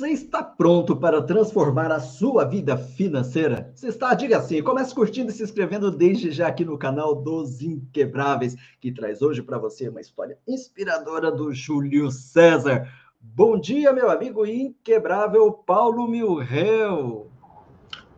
Você 0.00 0.12
está 0.12 0.42
pronto 0.42 0.96
para 0.96 1.20
transformar 1.20 1.92
a 1.92 2.00
sua 2.00 2.42
vida 2.46 2.74
financeira? 2.74 3.70
Você 3.74 3.88
está? 3.88 4.14
Diga 4.14 4.38
assim. 4.38 4.62
Comece 4.62 4.94
curtindo 4.94 5.30
e 5.30 5.34
se 5.34 5.42
inscrevendo 5.42 5.90
desde 5.90 6.30
já 6.30 6.48
aqui 6.48 6.64
no 6.64 6.78
canal 6.78 7.14
dos 7.14 7.60
Inquebráveis, 7.60 8.56
que 8.80 8.90
traz 8.90 9.20
hoje 9.20 9.42
para 9.42 9.58
você 9.58 9.90
uma 9.90 10.00
história 10.00 10.38
inspiradora 10.48 11.30
do 11.30 11.52
Júlio 11.52 12.10
César. 12.10 12.90
Bom 13.20 13.60
dia, 13.60 13.92
meu 13.92 14.10
amigo 14.10 14.46
inquebrável 14.46 15.52
Paulo 15.52 16.08
Milreu. 16.08 17.30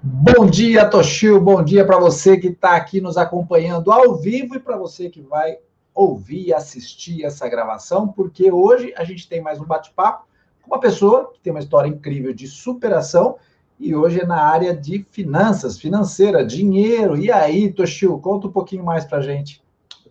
Bom 0.01 0.47
dia, 0.47 0.89
Toshio. 0.89 1.41
Bom 1.41 1.65
dia 1.65 1.85
para 1.85 1.99
você 1.99 2.39
que 2.39 2.47
está 2.47 2.77
aqui 2.77 3.01
nos 3.01 3.19
acompanhando 3.19 3.91
ao 3.91 4.15
vivo 4.15 4.55
e 4.55 4.61
para 4.61 4.77
você 4.77 5.11
que 5.11 5.21
vai 5.21 5.59
ouvir 5.93 6.47
e 6.47 6.55
assistir 6.55 7.25
essa 7.25 7.49
gravação, 7.49 8.07
porque 8.07 8.53
hoje 8.53 8.95
a 8.97 9.03
gente 9.03 9.29
tem 9.29 9.43
mais 9.43 9.61
um 9.61 9.65
bate-papo 9.65 10.31
uma 10.67 10.81
pessoa 10.81 11.33
que 11.33 11.41
tem 11.41 11.53
uma 11.53 11.61
história 11.61 11.89
incrível 11.89 12.33
de 12.33 12.47
superação 12.47 13.37
e 13.79 13.95
hoje 13.95 14.21
é 14.21 14.27
na 14.27 14.41
área 14.41 14.77
de 14.77 15.05
finanças, 15.11 15.79
financeira, 15.79 16.45
dinheiro. 16.45 17.17
E 17.17 17.33
aí, 17.33 17.73
Toshio, 17.73 18.19
conta 18.19 18.47
um 18.47 18.53
pouquinho 18.53 18.85
mais 18.85 19.05
para 19.05 19.21
gente. 19.21 19.63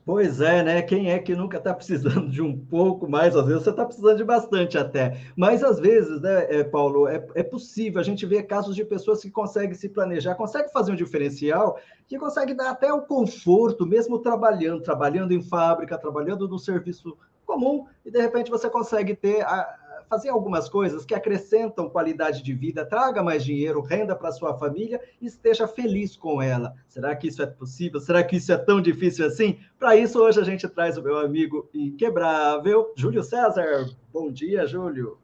Pois 0.03 0.41
é, 0.41 0.63
né? 0.63 0.81
Quem 0.81 1.11
é 1.11 1.19
que 1.19 1.35
nunca 1.35 1.57
está 1.57 1.73
precisando 1.73 2.27
de 2.27 2.41
um 2.41 2.57
pouco 2.57 3.07
mais? 3.07 3.35
Às 3.35 3.45
vezes 3.45 3.63
você 3.63 3.69
está 3.69 3.85
precisando 3.85 4.17
de 4.17 4.23
bastante 4.23 4.77
até. 4.77 5.21
Mas 5.37 5.63
às 5.63 5.79
vezes, 5.79 6.19
né, 6.19 6.47
é, 6.49 6.63
Paulo, 6.63 7.07
é, 7.07 7.25
é 7.35 7.43
possível. 7.43 8.01
A 8.01 8.03
gente 8.03 8.25
vê 8.25 8.41
casos 8.41 8.75
de 8.75 8.83
pessoas 8.83 9.21
que 9.21 9.29
conseguem 9.29 9.75
se 9.75 9.87
planejar, 9.87 10.35
conseguem 10.35 10.71
fazer 10.71 10.91
um 10.91 10.95
diferencial, 10.95 11.79
que 12.07 12.17
conseguem 12.17 12.55
dar 12.55 12.71
até 12.71 12.91
o 12.91 13.03
conforto, 13.03 13.85
mesmo 13.85 14.19
trabalhando, 14.19 14.81
trabalhando 14.81 15.33
em 15.33 15.41
fábrica, 15.41 15.97
trabalhando 15.97 16.47
no 16.47 16.57
serviço 16.57 17.15
comum, 17.45 17.85
e 18.05 18.09
de 18.09 18.19
repente 18.19 18.49
você 18.49 18.69
consegue 18.69 19.15
ter 19.15 19.41
a, 19.43 19.75
fazer 20.11 20.27
algumas 20.27 20.67
coisas 20.67 21.05
que 21.05 21.15
acrescentam 21.15 21.89
qualidade 21.89 22.43
de 22.43 22.53
vida, 22.53 22.85
traga 22.85 23.23
mais 23.23 23.45
dinheiro, 23.45 23.79
renda 23.79 24.13
para 24.13 24.33
sua 24.33 24.53
família 24.57 24.99
e 25.21 25.25
esteja 25.25 25.69
feliz 25.69 26.17
com 26.17 26.41
ela. 26.41 26.73
Será 26.89 27.15
que 27.15 27.29
isso 27.29 27.41
é 27.41 27.45
possível? 27.45 27.97
Será 28.01 28.21
que 28.21 28.35
isso 28.35 28.51
é 28.51 28.57
tão 28.57 28.81
difícil 28.81 29.25
assim? 29.25 29.57
Para 29.79 29.95
isso, 29.95 30.19
hoje 30.19 30.41
a 30.41 30.43
gente 30.43 30.67
traz 30.67 30.97
o 30.97 31.01
meu 31.01 31.17
amigo 31.17 31.69
inquebrável, 31.73 32.91
Júlio 32.93 33.23
César. 33.23 33.89
Bom 34.11 34.29
dia, 34.29 34.67
Júlio. 34.67 35.17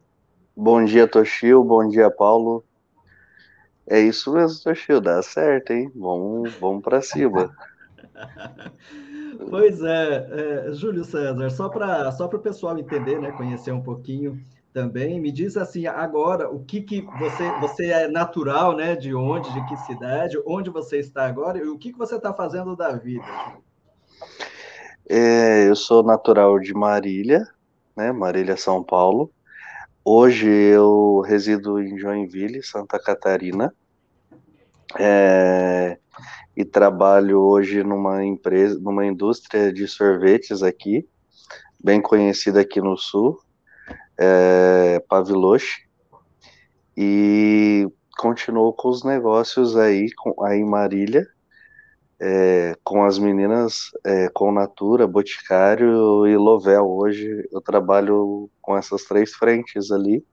Bom 0.56 0.82
dia, 0.82 1.06
Toshio. 1.06 1.62
Bom 1.62 1.86
dia, 1.86 2.10
Paulo. 2.10 2.64
É 3.86 4.00
isso 4.00 4.32
mesmo, 4.32 4.58
Toshio. 4.64 5.02
Dá 5.02 5.20
certo, 5.20 5.70
hein? 5.70 5.92
Vamos, 5.94 6.54
vamos 6.54 6.82
para 6.82 7.02
cima. 7.02 7.54
Pois 9.50 9.80
é, 9.82 10.66
é, 10.66 10.72
Júlio 10.72 11.04
César, 11.04 11.48
só 11.50 11.68
para 11.68 12.10
só 12.10 12.26
o 12.26 12.38
pessoal 12.40 12.76
entender, 12.76 13.20
né, 13.20 13.30
conhecer 13.30 13.70
um 13.70 13.80
pouquinho 13.80 14.44
também. 14.78 15.20
Me 15.20 15.32
diz 15.32 15.56
assim, 15.56 15.88
agora, 15.88 16.48
o 16.48 16.64
que 16.64 16.80
que 16.80 17.00
você, 17.18 17.50
você 17.60 17.86
é 17.86 18.08
natural, 18.08 18.76
né? 18.76 18.94
De 18.94 19.12
onde, 19.12 19.52
de 19.52 19.66
que 19.66 19.76
cidade, 19.78 20.40
onde 20.46 20.70
você 20.70 20.98
está 20.98 21.26
agora 21.26 21.58
e 21.58 21.66
o 21.66 21.76
que 21.76 21.90
que 21.90 21.98
você 21.98 22.14
está 22.14 22.32
fazendo 22.32 22.76
da 22.76 22.92
vida? 22.92 23.24
É, 25.08 25.68
eu 25.68 25.74
sou 25.74 26.04
natural 26.04 26.60
de 26.60 26.72
Marília, 26.72 27.44
né? 27.96 28.12
Marília, 28.12 28.56
São 28.56 28.84
Paulo. 28.84 29.32
Hoje 30.04 30.48
eu 30.48 31.22
resido 31.26 31.82
em 31.82 31.98
Joinville, 31.98 32.62
Santa 32.62 33.00
Catarina. 33.00 33.74
É, 34.96 35.98
e 36.56 36.64
trabalho 36.64 37.40
hoje 37.40 37.82
numa 37.82 38.24
empresa, 38.24 38.78
numa 38.78 39.04
indústria 39.04 39.72
de 39.72 39.88
sorvetes 39.88 40.62
aqui, 40.62 41.06
bem 41.82 42.00
conhecida 42.00 42.60
aqui 42.60 42.80
no 42.80 42.96
sul, 42.96 43.38
é, 44.18 45.02
e 46.96 47.88
continuou 48.18 48.72
com 48.72 48.88
os 48.88 49.04
negócios 49.04 49.76
aí, 49.76 50.12
com, 50.16 50.42
aí 50.44 50.64
Marília, 50.64 51.24
é, 52.20 52.74
com 52.82 53.04
as 53.04 53.18
meninas, 53.18 53.90
é, 54.04 54.28
com 54.30 54.50
Natura, 54.50 55.06
Boticário 55.06 56.26
e 56.26 56.36
Lovel. 56.36 56.90
Hoje 56.90 57.48
eu 57.52 57.60
trabalho 57.60 58.50
com 58.60 58.76
essas 58.76 59.04
três 59.04 59.32
frentes 59.34 59.92
ali, 59.92 60.24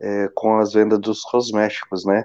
é, 0.00 0.28
com 0.34 0.58
as 0.58 0.72
vendas 0.72 0.98
dos 0.98 1.22
cosméticos, 1.22 2.04
né? 2.04 2.24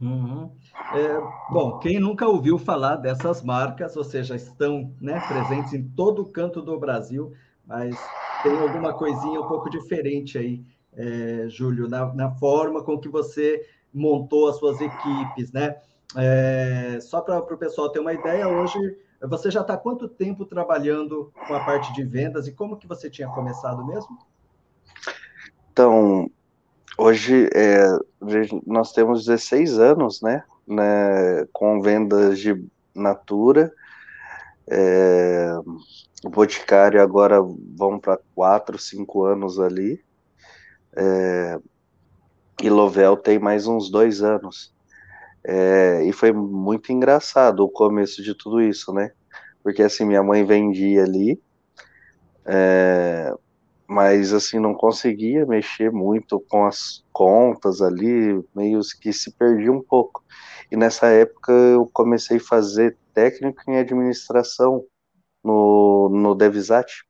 Uhum. 0.00 0.50
É, 0.94 1.52
bom, 1.52 1.78
quem 1.78 1.98
nunca 1.98 2.26
ouviu 2.26 2.58
falar 2.58 2.96
dessas 2.96 3.42
marcas, 3.42 3.96
ou 3.96 4.04
seja, 4.04 4.34
estão 4.34 4.92
né, 5.00 5.20
presentes 5.28 5.72
em 5.72 5.82
todo 5.82 6.24
canto 6.24 6.60
do 6.60 6.78
Brasil, 6.78 7.32
mas 7.66 7.96
tem 8.44 8.60
alguma 8.60 8.92
coisinha 8.92 9.40
um 9.40 9.48
pouco 9.48 9.70
diferente 9.70 10.36
aí, 10.36 10.62
é, 10.92 11.46
Júlio, 11.48 11.88
na, 11.88 12.12
na, 12.14 12.30
forma 12.32 12.84
com 12.84 13.00
que 13.00 13.08
você 13.08 13.66
montou 13.92 14.48
as 14.48 14.56
suas 14.56 14.80
equipes, 14.80 15.50
né? 15.50 15.76
É, 16.14 16.98
só 17.00 17.22
para 17.22 17.38
o 17.38 17.58
pessoal 17.58 17.88
ter 17.88 17.98
uma 17.98 18.12
ideia, 18.12 18.46
hoje 18.46 18.78
você 19.22 19.50
já 19.50 19.62
está 19.62 19.76
quanto 19.76 20.06
tempo 20.06 20.44
trabalhando 20.44 21.32
com 21.48 21.54
a 21.54 21.64
parte 21.64 21.92
de 21.94 22.04
vendas 22.04 22.46
e 22.46 22.52
como 22.52 22.76
que 22.76 22.86
você 22.86 23.08
tinha 23.08 23.28
começado 23.28 23.84
mesmo? 23.84 24.18
Então, 25.72 26.30
hoje 26.98 27.48
é, 27.54 27.98
nós 28.66 28.92
temos 28.92 29.24
16 29.24 29.78
anos, 29.78 30.20
né, 30.20 30.44
né 30.68 31.46
com 31.52 31.80
vendas 31.80 32.38
de 32.38 32.62
Natura, 32.94 33.72
é, 34.68 35.52
o 36.24 36.30
Boticário 36.30 37.00
agora 37.02 37.38
vão 37.76 37.98
para 37.98 38.18
quatro, 38.34 38.78
cinco 38.78 39.24
anos 39.24 39.60
ali. 39.60 40.02
É, 40.96 41.58
e 42.62 42.70
Lovel 42.70 43.16
tem 43.16 43.38
mais 43.38 43.66
uns 43.66 43.90
dois 43.90 44.22
anos. 44.22 44.72
É, 45.46 46.02
e 46.04 46.12
foi 46.12 46.32
muito 46.32 46.90
engraçado 46.92 47.60
o 47.60 47.68
começo 47.68 48.22
de 48.22 48.34
tudo 48.34 48.62
isso, 48.62 48.92
né? 48.92 49.10
Porque 49.62 49.82
assim, 49.82 50.04
minha 50.04 50.22
mãe 50.22 50.44
vendia 50.44 51.02
ali, 51.02 51.40
é, 52.46 53.34
mas 53.86 54.32
assim, 54.32 54.58
não 54.58 54.74
conseguia 54.74 55.44
mexer 55.44 55.90
muito 55.90 56.40
com 56.48 56.64
as 56.64 57.04
contas 57.12 57.82
ali, 57.82 58.42
meio 58.54 58.80
que 59.00 59.12
se 59.12 59.32
perdia 59.32 59.72
um 59.72 59.82
pouco. 59.82 60.24
E 60.70 60.76
nessa 60.76 61.06
época 61.08 61.52
eu 61.52 61.88
comecei 61.92 62.38
a 62.38 62.40
fazer 62.40 62.96
técnico 63.12 63.62
em 63.68 63.78
administração 63.78 64.84
no, 65.42 66.08
no 66.10 66.34
Devisat. 66.34 67.04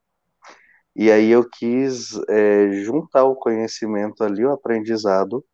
E 0.97 1.10
aí 1.10 1.31
eu 1.31 1.48
quis 1.48 2.12
é, 2.28 2.70
juntar 2.84 3.25
o 3.25 3.34
conhecimento 3.34 4.22
ali, 4.22 4.44
o 4.44 4.53
aprendizado, 4.53 5.44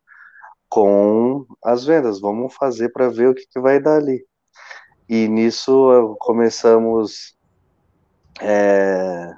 com 0.69 1.45
as 1.63 1.85
vendas. 1.85 2.19
Vamos 2.19 2.53
fazer 2.55 2.89
para 2.89 3.09
ver 3.09 3.29
o 3.29 3.35
que, 3.35 3.45
que, 3.47 3.59
vai 3.59 3.79
dar 3.79 3.97
ali. 3.97 4.25
E 5.09 5.27
nisso 5.27 6.15
começamos 6.19 7.35
é, 8.39 9.33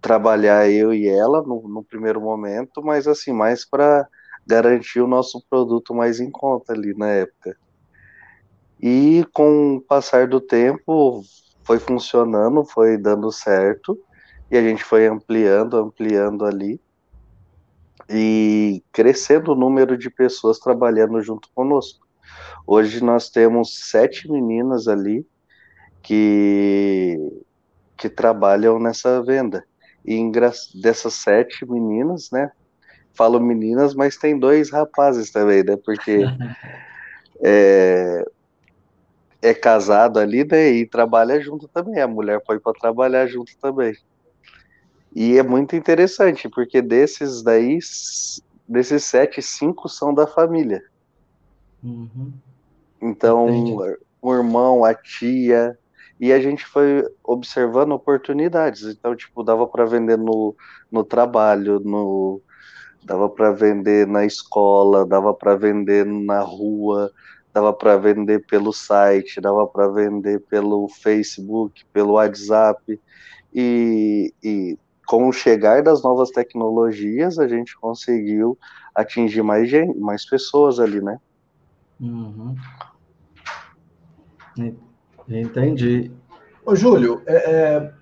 trabalhar 0.00 0.68
eu 0.70 0.92
e 0.92 1.06
ela 1.08 1.42
no, 1.42 1.68
no 1.68 1.84
primeiro 1.84 2.20
momento, 2.20 2.82
mas 2.82 3.06
assim, 3.06 3.32
mais 3.32 3.64
para 3.64 4.08
garantir 4.48 5.00
o 5.00 5.06
nosso 5.06 5.44
produto 5.50 5.94
mais 5.94 6.18
em 6.20 6.30
conta 6.30 6.72
ali 6.72 6.96
na 6.96 7.08
época. 7.08 7.56
E 8.80 9.26
com 9.32 9.76
o 9.76 9.80
passar 9.80 10.26
do 10.26 10.40
tempo, 10.40 11.22
foi 11.64 11.78
funcionando, 11.78 12.64
foi 12.64 12.96
dando 12.96 13.30
certo, 13.30 13.98
e 14.50 14.56
a 14.56 14.62
gente 14.62 14.82
foi 14.82 15.06
ampliando, 15.06 15.76
ampliando 15.76 16.46
ali, 16.46 16.80
e 18.08 18.82
crescendo 18.90 19.52
o 19.52 19.56
número 19.56 19.98
de 19.98 20.08
pessoas 20.08 20.58
trabalhando 20.58 21.20
junto 21.20 21.50
conosco. 21.54 22.06
Hoje 22.66 23.04
nós 23.04 23.28
temos 23.28 23.90
sete 23.90 24.30
meninas 24.30 24.88
ali 24.88 25.26
que, 26.02 27.18
que 27.98 28.08
trabalham 28.08 28.78
nessa 28.78 29.22
venda. 29.22 29.62
E 30.06 30.18
dessas 30.80 31.14
sete 31.14 31.66
meninas, 31.66 32.30
né? 32.30 32.50
Falo 33.18 33.40
meninas, 33.40 33.96
mas 33.96 34.16
tem 34.16 34.38
dois 34.38 34.70
rapazes 34.70 35.32
também, 35.32 35.64
né? 35.64 35.76
Porque 35.84 36.24
é, 37.44 38.24
é 39.42 39.52
casado 39.52 40.20
ali, 40.20 40.44
né? 40.44 40.70
E 40.70 40.88
trabalha 40.88 41.40
junto 41.40 41.68
também. 41.68 42.00
A 42.00 42.06
mulher 42.06 42.40
pode 42.46 42.62
para 42.62 42.72
trabalhar 42.74 43.26
junto 43.26 43.50
também. 43.60 43.92
E 45.16 45.36
é 45.36 45.42
muito 45.42 45.74
interessante, 45.74 46.48
porque 46.48 46.80
desses 46.80 47.42
daí, 47.42 47.80
desses 48.68 49.04
sete, 49.04 49.42
cinco 49.42 49.88
são 49.88 50.14
da 50.14 50.28
família. 50.28 50.80
Uhum. 51.82 52.32
Então, 53.02 53.48
Entendi. 53.48 53.96
o 54.22 54.32
irmão, 54.32 54.84
a 54.84 54.94
tia, 54.94 55.76
e 56.20 56.32
a 56.32 56.40
gente 56.40 56.64
foi 56.66 57.02
observando 57.24 57.92
oportunidades. 57.92 58.82
Então, 58.84 59.16
tipo, 59.16 59.42
dava 59.42 59.66
para 59.66 59.84
vender 59.86 60.16
no, 60.16 60.54
no 60.88 61.02
trabalho, 61.02 61.80
no 61.80 62.40
dava 63.08 63.26
para 63.26 63.50
vender 63.50 64.06
na 64.06 64.26
escola, 64.26 65.06
dava 65.06 65.32
para 65.32 65.56
vender 65.56 66.04
na 66.04 66.40
rua, 66.40 67.10
dava 67.54 67.72
para 67.72 67.96
vender 67.96 68.44
pelo 68.46 68.70
site, 68.70 69.40
dava 69.40 69.66
para 69.66 69.88
vender 69.88 70.40
pelo 70.40 70.86
Facebook, 70.88 71.86
pelo 71.86 72.12
WhatsApp, 72.12 73.00
e, 73.52 74.32
e 74.44 74.78
com 75.06 75.26
o 75.26 75.32
chegar 75.32 75.82
das 75.82 76.02
novas 76.02 76.30
tecnologias, 76.30 77.38
a 77.38 77.48
gente 77.48 77.74
conseguiu 77.78 78.58
atingir 78.94 79.42
mais, 79.42 79.70
gente, 79.70 79.98
mais 79.98 80.28
pessoas 80.28 80.78
ali, 80.78 81.00
né? 81.00 81.18
Uhum. 81.98 82.54
Entendi. 85.26 86.12
Ô, 86.64 86.76
Júlio, 86.76 87.22
é, 87.26 87.36
é, 87.36 87.92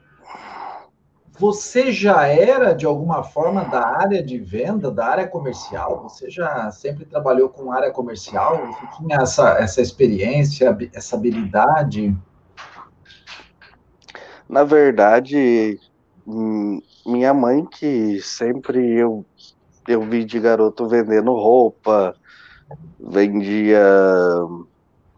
você 1.38 1.92
já 1.92 2.26
era, 2.26 2.72
de 2.72 2.86
alguma 2.86 3.22
forma, 3.22 3.64
da 3.64 3.86
área 3.86 4.22
de 4.22 4.38
venda, 4.38 4.90
da 4.90 5.06
área 5.06 5.28
comercial? 5.28 6.02
Você 6.02 6.30
já 6.30 6.70
sempre 6.70 7.04
trabalhou 7.04 7.48
com 7.48 7.72
área 7.72 7.90
comercial? 7.90 8.66
Você 8.66 8.96
tinha 8.96 9.18
essa, 9.18 9.50
essa 9.58 9.80
experiência, 9.80 10.76
essa 10.94 11.16
habilidade? 11.16 12.16
Na 14.48 14.64
verdade, 14.64 15.78
hum, 16.26 16.80
minha 17.04 17.34
mãe, 17.34 17.64
que 17.66 18.20
sempre 18.20 18.94
eu, 18.94 19.26
eu 19.86 20.02
vi 20.02 20.24
de 20.24 20.40
garoto 20.40 20.88
vendendo 20.88 21.32
roupa, 21.32 22.14
vendia 22.98 23.82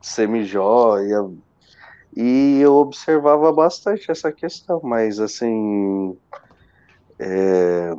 semijoia, 0.00 1.28
e 2.16 2.60
eu 2.60 2.74
observava 2.74 3.52
bastante 3.52 4.10
essa 4.10 4.32
questão, 4.32 4.80
mas 4.82 5.20
assim. 5.20 6.16
É, 7.18 7.92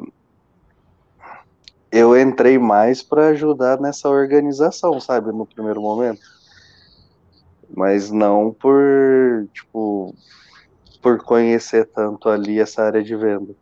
eu 1.92 2.20
entrei 2.20 2.58
mais 2.60 3.02
para 3.02 3.30
ajudar 3.30 3.80
nessa 3.80 4.08
organização, 4.10 5.00
sabe, 5.00 5.32
no 5.32 5.46
primeiro 5.46 5.82
momento. 5.82 6.22
Mas 7.76 8.12
não 8.12 8.54
por, 8.54 9.48
tipo, 9.54 10.14
por 11.02 11.24
conhecer 11.24 11.86
tanto 11.88 12.30
ali 12.30 12.60
essa 12.60 12.84
área 12.84 13.04
de 13.04 13.16
venda. 13.16 13.56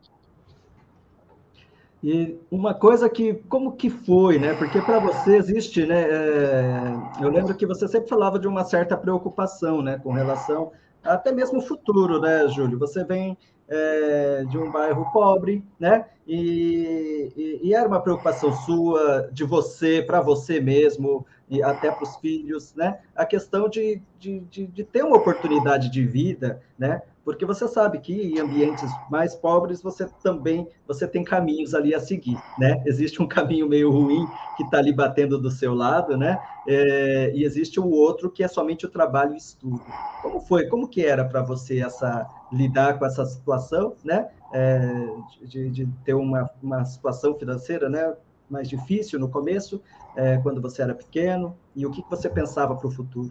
E 2.03 2.38
uma 2.51 2.73
coisa 2.73 3.09
que, 3.09 3.33
como 3.49 3.71
que 3.71 3.89
foi, 3.89 4.38
né? 4.38 4.53
Porque 4.53 4.79
para 4.81 4.99
você 4.99 5.35
existe, 5.35 5.85
né? 5.85 6.03
É, 6.03 6.73
eu 7.21 7.29
lembro 7.29 7.55
que 7.55 7.65
você 7.65 7.88
sempre 7.88 8.07
falava 8.07 8.38
de 8.38 8.47
uma 8.47 8.63
certa 8.63 8.95
preocupação, 8.95 9.81
né? 9.81 9.99
Com 10.03 10.11
relação 10.11 10.71
até 11.03 11.31
mesmo 11.31 11.59
o 11.59 11.61
futuro, 11.61 12.19
né, 12.19 12.47
Júlio? 12.49 12.77
Você 12.79 13.03
vem 13.03 13.38
é, 13.67 14.44
de 14.49 14.57
um 14.57 14.71
bairro 14.71 15.11
pobre, 15.11 15.63
né? 15.79 16.05
E, 16.27 17.31
e, 17.35 17.67
e, 17.67 17.73
era 17.73 17.88
uma 17.88 18.01
preocupação 18.01 18.51
sua, 18.51 19.29
de 19.31 19.44
você, 19.44 20.01
para 20.01 20.21
você 20.21 20.59
mesmo, 20.59 21.25
e 21.49 21.63
até 21.63 21.89
para 21.89 22.03
os 22.03 22.15
filhos, 22.17 22.73
né? 22.75 22.99
A 23.15 23.25
questão 23.25 23.69
de, 23.69 24.01
de, 24.19 24.39
de, 24.41 24.67
de, 24.67 24.83
ter 24.83 25.03
uma 25.03 25.17
oportunidade 25.17 25.89
de 25.89 26.05
vida, 26.05 26.61
né? 26.77 27.01
Porque 27.27 27.45
você 27.45 27.68
sabe 27.68 28.00
que 28.00 28.13
em 28.13 28.39
ambientes 28.39 28.89
mais 29.12 29.35
pobres 29.35 29.81
você 29.81 30.07
também 30.24 30.65
você 30.88 31.06
tem 31.06 31.25
caminhos 31.25 31.75
ali 31.75 31.94
a 31.94 32.00
seguir, 32.00 32.41
né? 32.57 32.81
Existe 32.85 33.21
um 33.21 33.27
caminho 33.27 33.68
meio 33.68 33.91
ruim 33.91 34.25
que 34.56 34.63
está 34.63 34.77
ali 34.77 34.94
batendo 34.94 35.38
do 35.38 35.51
seu 35.51 35.74
lado, 35.74 36.15
né? 36.15 36.39
É, 36.65 37.33
e 37.35 37.44
existe 37.44 37.81
o 37.81 37.89
outro 37.89 38.31
que 38.31 38.45
é 38.45 38.47
somente 38.47 38.85
o 38.85 38.89
trabalho 38.89 39.33
e 39.33 39.38
estudo. 39.38 39.83
Como 40.21 40.39
foi? 40.39 40.68
Como 40.68 40.88
que 40.88 41.06
era 41.06 41.25
para 41.25 41.41
você 41.41 41.81
essa 41.81 42.25
lidar 42.50 42.97
com 42.97 43.06
essa 43.06 43.25
situação, 43.25 43.94
né? 44.06 44.30
É, 44.53 45.09
de, 45.41 45.69
de, 45.69 45.85
ter 46.06 46.13
uma, 46.13 46.50
uma 46.63 46.85
situação 46.85 47.38
financeira, 47.38 47.89
né? 47.89 48.15
Mais 48.50 48.69
difícil 48.69 49.19
no 49.19 49.27
começo, 49.27 49.81
é, 50.15 50.38
quando 50.38 50.62
você 50.62 50.81
era 50.81 50.95
pequeno, 50.95 51.57
e 51.75 51.85
o 51.85 51.91
que, 51.91 52.01
que 52.01 52.09
você 52.09 52.30
pensava 52.30 52.73
para 52.73 52.88
o 52.88 52.91
futuro? 52.91 53.30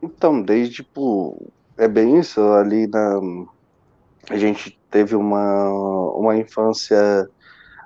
Então, 0.00 0.40
desde 0.40 0.76
tipo, 0.76 1.50
é 1.78 1.88
bem 1.88 2.18
isso, 2.18 2.40
ali 2.52 2.86
na 2.86 3.20
a 4.30 4.36
gente 4.36 4.78
teve 4.90 5.16
uma, 5.16 5.70
uma 6.12 6.36
infância 6.36 7.28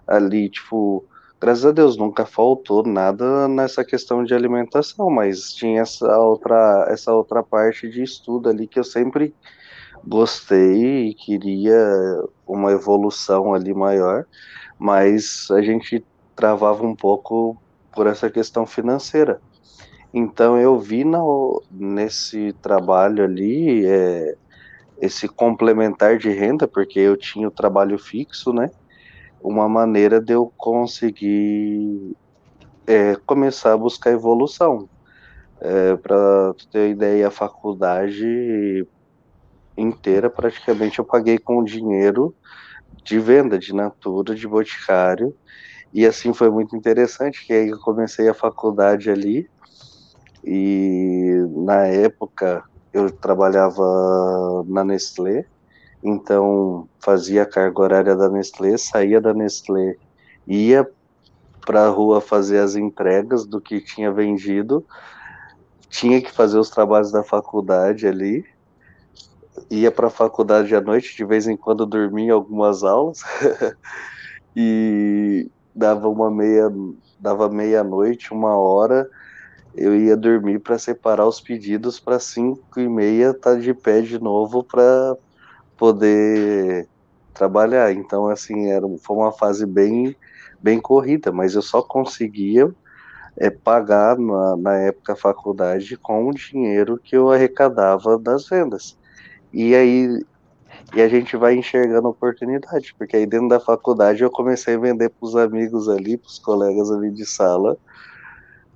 ali, 0.06 0.48
tipo, 0.48 1.04
graças 1.40 1.64
a 1.64 1.70
Deus, 1.70 1.96
nunca 1.96 2.26
faltou 2.26 2.84
nada 2.84 3.46
nessa 3.46 3.84
questão 3.84 4.24
de 4.24 4.34
alimentação, 4.34 5.08
mas 5.08 5.52
tinha 5.52 5.82
essa 5.82 6.18
outra, 6.18 6.86
essa 6.88 7.12
outra 7.12 7.42
parte 7.42 7.88
de 7.88 8.02
estudo 8.02 8.48
ali 8.48 8.66
que 8.66 8.78
eu 8.78 8.84
sempre 8.84 9.34
gostei 10.04 11.08
e 11.08 11.14
queria 11.14 11.78
uma 12.46 12.72
evolução 12.72 13.54
ali 13.54 13.72
maior, 13.72 14.26
mas 14.76 15.46
a 15.50 15.62
gente 15.62 16.04
travava 16.34 16.84
um 16.84 16.96
pouco 16.96 17.56
por 17.94 18.08
essa 18.08 18.28
questão 18.28 18.66
financeira. 18.66 19.40
Então 20.12 20.58
eu 20.58 20.78
vi 20.78 21.04
nesse 21.70 22.52
trabalho 22.60 23.24
ali 23.24 23.86
é, 23.86 24.34
esse 25.00 25.28
complementar 25.28 26.18
de 26.18 26.30
renda, 26.30 26.68
porque 26.68 26.98
eu 27.00 27.16
tinha 27.16 27.48
o 27.48 27.52
trabalho 27.52 27.98
fixo, 27.98 28.52
né? 28.52 28.70
Uma 29.40 29.68
maneira 29.68 30.20
de 30.20 30.34
eu 30.34 30.52
conseguir 30.56 32.16
é, 32.86 33.16
começar 33.26 33.72
a 33.74 33.76
buscar 33.78 34.12
evolução. 34.12 34.88
É, 35.60 35.96
Para 35.96 36.54
ter 36.72 36.90
ideia, 36.90 37.28
a 37.28 37.30
faculdade 37.30 38.86
inteira 39.76 40.30
praticamente 40.30 40.98
eu 40.98 41.04
paguei 41.04 41.38
com 41.38 41.64
dinheiro 41.64 42.34
de 43.04 43.18
venda 43.20 43.58
de 43.58 43.74
natura, 43.74 44.34
de 44.34 44.48
boticário, 44.48 45.34
e 45.92 46.06
assim 46.06 46.34
foi 46.34 46.50
muito 46.50 46.76
interessante, 46.76 47.44
que 47.46 47.52
aí 47.54 47.68
eu 47.70 47.80
comecei 47.80 48.28
a 48.28 48.34
faculdade 48.34 49.10
ali, 49.10 49.48
e 50.44 51.46
na 51.64 51.86
época 51.86 52.64
eu 52.92 53.10
trabalhava 53.10 54.64
na 54.66 54.84
Nestlé, 54.84 55.46
então 56.02 56.88
fazia 56.98 57.42
a 57.42 57.46
carga 57.46 57.80
horária 57.80 58.16
da 58.16 58.28
Nestlé, 58.28 58.76
saía 58.76 59.20
da 59.20 59.32
Nestlé, 59.32 59.96
ia 60.46 60.88
para 61.64 61.86
a 61.86 61.88
rua 61.88 62.20
fazer 62.20 62.58
as 62.58 62.74
entregas 62.74 63.46
do 63.46 63.60
que 63.60 63.80
tinha 63.80 64.12
vendido, 64.12 64.84
tinha 65.88 66.20
que 66.20 66.30
fazer 66.30 66.58
os 66.58 66.70
trabalhos 66.70 67.12
da 67.12 67.22
faculdade 67.22 68.06
ali, 68.06 68.44
ia 69.70 69.90
para 69.90 70.08
a 70.08 70.10
faculdade 70.10 70.74
à 70.74 70.80
noite, 70.80 71.16
de 71.16 71.24
vez 71.24 71.46
em 71.46 71.56
quando 71.56 71.86
dormia 71.86 72.32
algumas 72.32 72.82
aulas, 72.82 73.20
e 74.56 75.48
dava 75.74 76.08
uma 76.08 76.30
meia, 76.30 76.70
dava 77.18 77.48
meia 77.48 77.84
noite, 77.84 78.32
uma 78.32 78.56
hora, 78.56 79.08
eu 79.74 79.94
ia 79.96 80.16
dormir 80.16 80.58
para 80.60 80.78
separar 80.78 81.26
os 81.26 81.40
pedidos 81.40 81.98
para 81.98 82.18
5 82.18 82.80
e 82.80 82.88
meia 82.88 83.32
tá 83.32 83.54
de 83.54 83.72
pé 83.72 84.00
de 84.00 84.18
novo 84.18 84.62
para 84.62 85.16
poder 85.76 86.88
trabalhar. 87.32 87.92
Então, 87.92 88.28
assim, 88.28 88.70
era, 88.70 88.86
foi 89.02 89.16
uma 89.16 89.32
fase 89.32 89.66
bem, 89.66 90.14
bem 90.60 90.80
corrida, 90.80 91.32
mas 91.32 91.54
eu 91.54 91.62
só 91.62 91.82
conseguia 91.82 92.72
é, 93.36 93.50
pagar 93.50 94.18
na, 94.18 94.56
na 94.56 94.76
época 94.78 95.14
a 95.14 95.16
faculdade 95.16 95.96
com 95.96 96.28
o 96.28 96.34
dinheiro 96.34 96.98
que 97.02 97.16
eu 97.16 97.30
arrecadava 97.30 98.18
das 98.18 98.48
vendas. 98.48 98.96
E 99.52 99.74
aí 99.74 100.22
e 100.94 101.00
a 101.00 101.08
gente 101.08 101.36
vai 101.36 101.54
enxergando 101.54 102.08
oportunidade, 102.08 102.94
porque 102.98 103.16
aí 103.16 103.26
dentro 103.26 103.48
da 103.48 103.58
faculdade 103.58 104.22
eu 104.22 104.30
comecei 104.30 104.74
a 104.74 104.78
vender 104.78 105.08
para 105.08 105.26
os 105.26 105.34
amigos 105.34 105.88
ali, 105.88 106.18
para 106.18 106.28
os 106.28 106.38
colegas 106.38 106.90
ali 106.90 107.10
de 107.10 107.24
sala, 107.24 107.78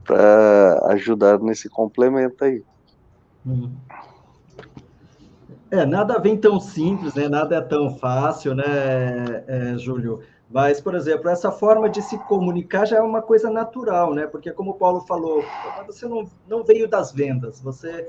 para 0.07 0.81
ajudar 0.93 1.39
nesse 1.41 1.69
complemento 1.69 2.45
aí. 2.45 2.63
Uhum. 3.45 3.73
É, 5.71 5.85
nada 5.85 6.19
vem 6.19 6.37
tão 6.37 6.61
simples, 6.61 7.15
né? 7.15 7.29
Nada 7.29 7.57
é 7.57 7.61
tão 7.61 7.97
fácil, 7.99 8.55
né, 8.55 8.65
é, 9.49 9.77
Júlio? 9.77 10.21
Mas, 10.49 10.81
por 10.81 10.95
exemplo, 10.95 11.29
essa 11.29 11.51
forma 11.51 11.91
de 11.91 12.01
se 12.01 12.17
comunicar 12.19 12.87
já 12.87 12.99
é 12.99 13.03
uma 13.03 13.21
coisa 13.21 13.51
natural, 13.51 14.15
né? 14.15 14.29
Porque, 14.29 14.53
como 14.53 14.71
o 14.71 14.75
Paulo 14.75 15.01
falou, 15.01 15.45
você 15.85 16.07
não, 16.07 16.25
não 16.49 16.63
veio 16.63 16.89
das 16.89 17.11
vendas, 17.11 17.61
você... 17.61 18.09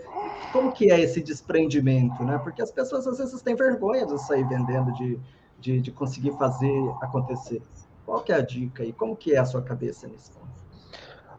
Como 0.51 0.71
que 0.71 0.91
é 0.91 1.01
esse 1.01 1.21
desprendimento, 1.21 2.23
né? 2.23 2.39
Porque 2.43 2.61
as 2.61 2.71
pessoas, 2.71 3.07
às 3.07 3.17
vezes, 3.17 3.41
têm 3.41 3.55
vergonha 3.55 4.05
de 4.05 4.21
sair 4.21 4.47
vendendo, 4.47 4.93
de, 4.93 5.19
de, 5.59 5.81
de 5.81 5.91
conseguir 5.91 6.31
fazer 6.37 6.71
acontecer. 7.01 7.61
Qual 8.05 8.21
que 8.21 8.31
é 8.31 8.35
a 8.35 8.41
dica 8.41 8.83
aí? 8.83 8.93
Como 8.93 9.15
que 9.15 9.33
é 9.33 9.39
a 9.39 9.45
sua 9.45 9.63
cabeça 9.63 10.07
nisso? 10.07 10.31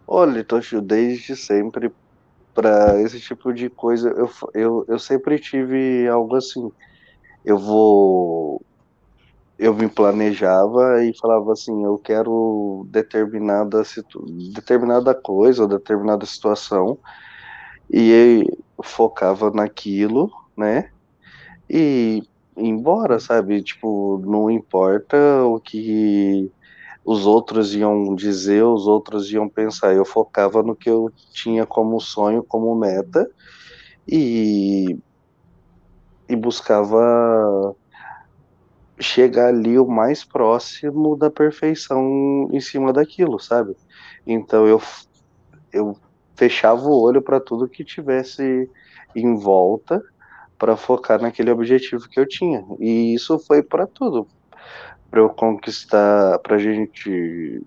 Olha, 0.08 0.44
Toshio, 0.44 0.80
desde 0.82 1.36
sempre, 1.36 1.92
para 2.54 3.00
esse 3.02 3.20
tipo 3.20 3.52
de 3.54 3.70
coisa, 3.70 4.10
eu, 4.10 4.30
eu, 4.54 4.86
eu 4.88 5.00
sempre 5.00 5.38
tive 5.40 6.08
algo 6.08 6.36
assim. 6.36 6.70
Eu 7.44 7.58
vou. 7.58 8.64
Eu 9.58 9.74
me 9.74 9.88
planejava 9.88 11.04
e 11.04 11.12
falava 11.20 11.52
assim: 11.52 11.84
eu 11.84 11.98
quero 11.98 12.86
determinada, 12.90 13.82
determinada 14.54 15.14
coisa, 15.14 15.68
determinada 15.68 16.26
situação, 16.26 16.98
e 17.92 18.44
focava 18.84 19.50
naquilo, 19.50 20.30
né? 20.56 20.90
E 21.70 22.22
embora, 22.56 23.20
sabe? 23.20 23.62
Tipo, 23.62 24.20
não 24.26 24.50
importa 24.50 25.16
o 25.44 25.60
que 25.60 26.50
os 27.08 27.24
outros 27.24 27.74
iam 27.74 28.14
dizer, 28.14 28.62
os 28.62 28.86
outros 28.86 29.32
iam 29.32 29.48
pensar. 29.48 29.94
Eu 29.94 30.04
focava 30.04 30.62
no 30.62 30.76
que 30.76 30.90
eu 30.90 31.10
tinha 31.32 31.64
como 31.64 31.98
sonho, 31.98 32.44
como 32.46 32.74
meta, 32.74 33.26
e, 34.06 34.94
e 36.28 36.36
buscava 36.36 37.74
chegar 39.00 39.46
ali 39.46 39.78
o 39.78 39.88
mais 39.88 40.22
próximo 40.22 41.16
da 41.16 41.30
perfeição 41.30 42.46
em 42.52 42.60
cima 42.60 42.92
daquilo, 42.92 43.40
sabe? 43.40 43.74
Então 44.26 44.66
eu, 44.66 44.78
eu 45.72 45.96
fechava 46.36 46.82
o 46.82 47.00
olho 47.00 47.22
para 47.22 47.40
tudo 47.40 47.70
que 47.70 47.82
tivesse 47.82 48.70
em 49.16 49.34
volta 49.34 50.02
para 50.58 50.76
focar 50.76 51.22
naquele 51.22 51.50
objetivo 51.50 52.06
que 52.06 52.20
eu 52.20 52.28
tinha. 52.28 52.62
E 52.78 53.14
isso 53.14 53.38
foi 53.38 53.62
para 53.62 53.86
tudo. 53.86 54.28
Para 55.10 55.20
eu 55.20 55.30
conquistar, 55.30 56.38
para 56.40 56.58
gente 56.58 57.62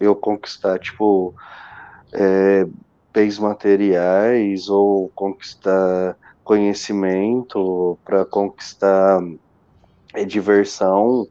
eu 0.00 0.16
conquistar, 0.16 0.78
tipo, 0.78 1.34
é, 2.12 2.66
bens 3.12 3.38
materiais 3.38 4.68
ou 4.68 5.10
conquistar 5.14 6.16
conhecimento, 6.42 7.98
para 8.04 8.24
conquistar 8.24 9.20
é, 10.14 10.24
diversão. 10.24 11.26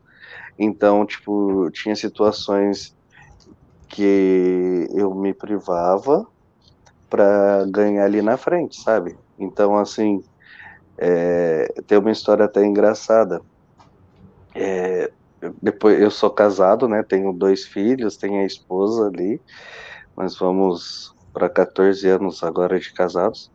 Então, 0.57 1.05
tipo, 1.05 1.69
tinha 1.71 1.95
situações 1.95 2.95
que 3.87 4.87
eu 4.93 5.13
me 5.15 5.33
privava 5.33 6.25
para 7.09 7.65
ganhar 7.69 8.05
ali 8.05 8.21
na 8.21 8.37
frente, 8.37 8.79
sabe? 8.81 9.17
Então, 9.37 9.75
assim, 9.77 10.23
é, 10.97 11.73
tem 11.87 11.97
uma 11.97 12.11
história 12.11 12.45
até 12.45 12.63
engraçada. 12.63 13.41
É, 14.55 15.11
depois 15.61 15.99
eu 15.99 16.11
sou 16.11 16.29
casado, 16.29 16.87
né? 16.87 17.03
Tenho 17.03 17.31
dois 17.33 17.65
filhos, 17.65 18.17
tenho 18.17 18.41
a 18.41 18.45
esposa 18.45 19.07
ali. 19.07 19.41
Nós 20.15 20.37
vamos 20.37 21.15
para 21.33 21.49
14 21.49 22.07
anos 22.07 22.43
agora 22.43 22.79
de 22.79 22.91
casados. 22.93 23.51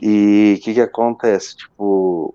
E 0.00 0.56
o 0.58 0.62
que 0.62 0.74
que 0.74 0.80
acontece? 0.80 1.56
Tipo, 1.56 2.34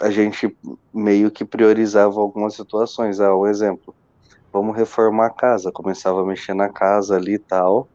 a 0.00 0.10
gente 0.10 0.56
meio 0.92 1.30
que 1.30 1.44
priorizava 1.44 2.20
algumas 2.20 2.54
situações. 2.54 3.20
Ah, 3.20 3.34
um 3.34 3.46
exemplo, 3.46 3.94
vamos 4.52 4.76
reformar 4.76 5.26
a 5.26 5.30
casa. 5.30 5.72
Começava 5.72 6.22
a 6.22 6.26
mexer 6.26 6.54
na 6.54 6.68
casa 6.68 7.16
ali 7.16 7.34
e 7.34 7.38
tal. 7.38 7.88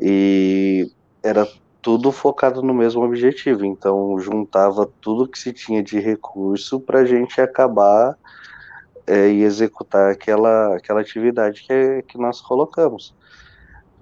E 0.00 0.90
era 1.22 1.48
tudo 1.88 2.12
focado 2.12 2.60
no 2.60 2.74
mesmo 2.74 3.02
objetivo. 3.02 3.64
Então, 3.64 4.20
juntava 4.20 4.84
tudo 5.00 5.26
que 5.26 5.38
se 5.38 5.54
tinha 5.54 5.82
de 5.82 5.98
recurso 5.98 6.78
para 6.78 7.00
a 7.00 7.04
gente 7.06 7.40
acabar 7.40 8.14
é, 9.06 9.30
e 9.30 9.42
executar 9.42 10.12
aquela, 10.12 10.76
aquela 10.76 11.00
atividade 11.00 11.64
que, 11.66 12.04
que 12.06 12.18
nós 12.18 12.42
colocamos. 12.42 13.14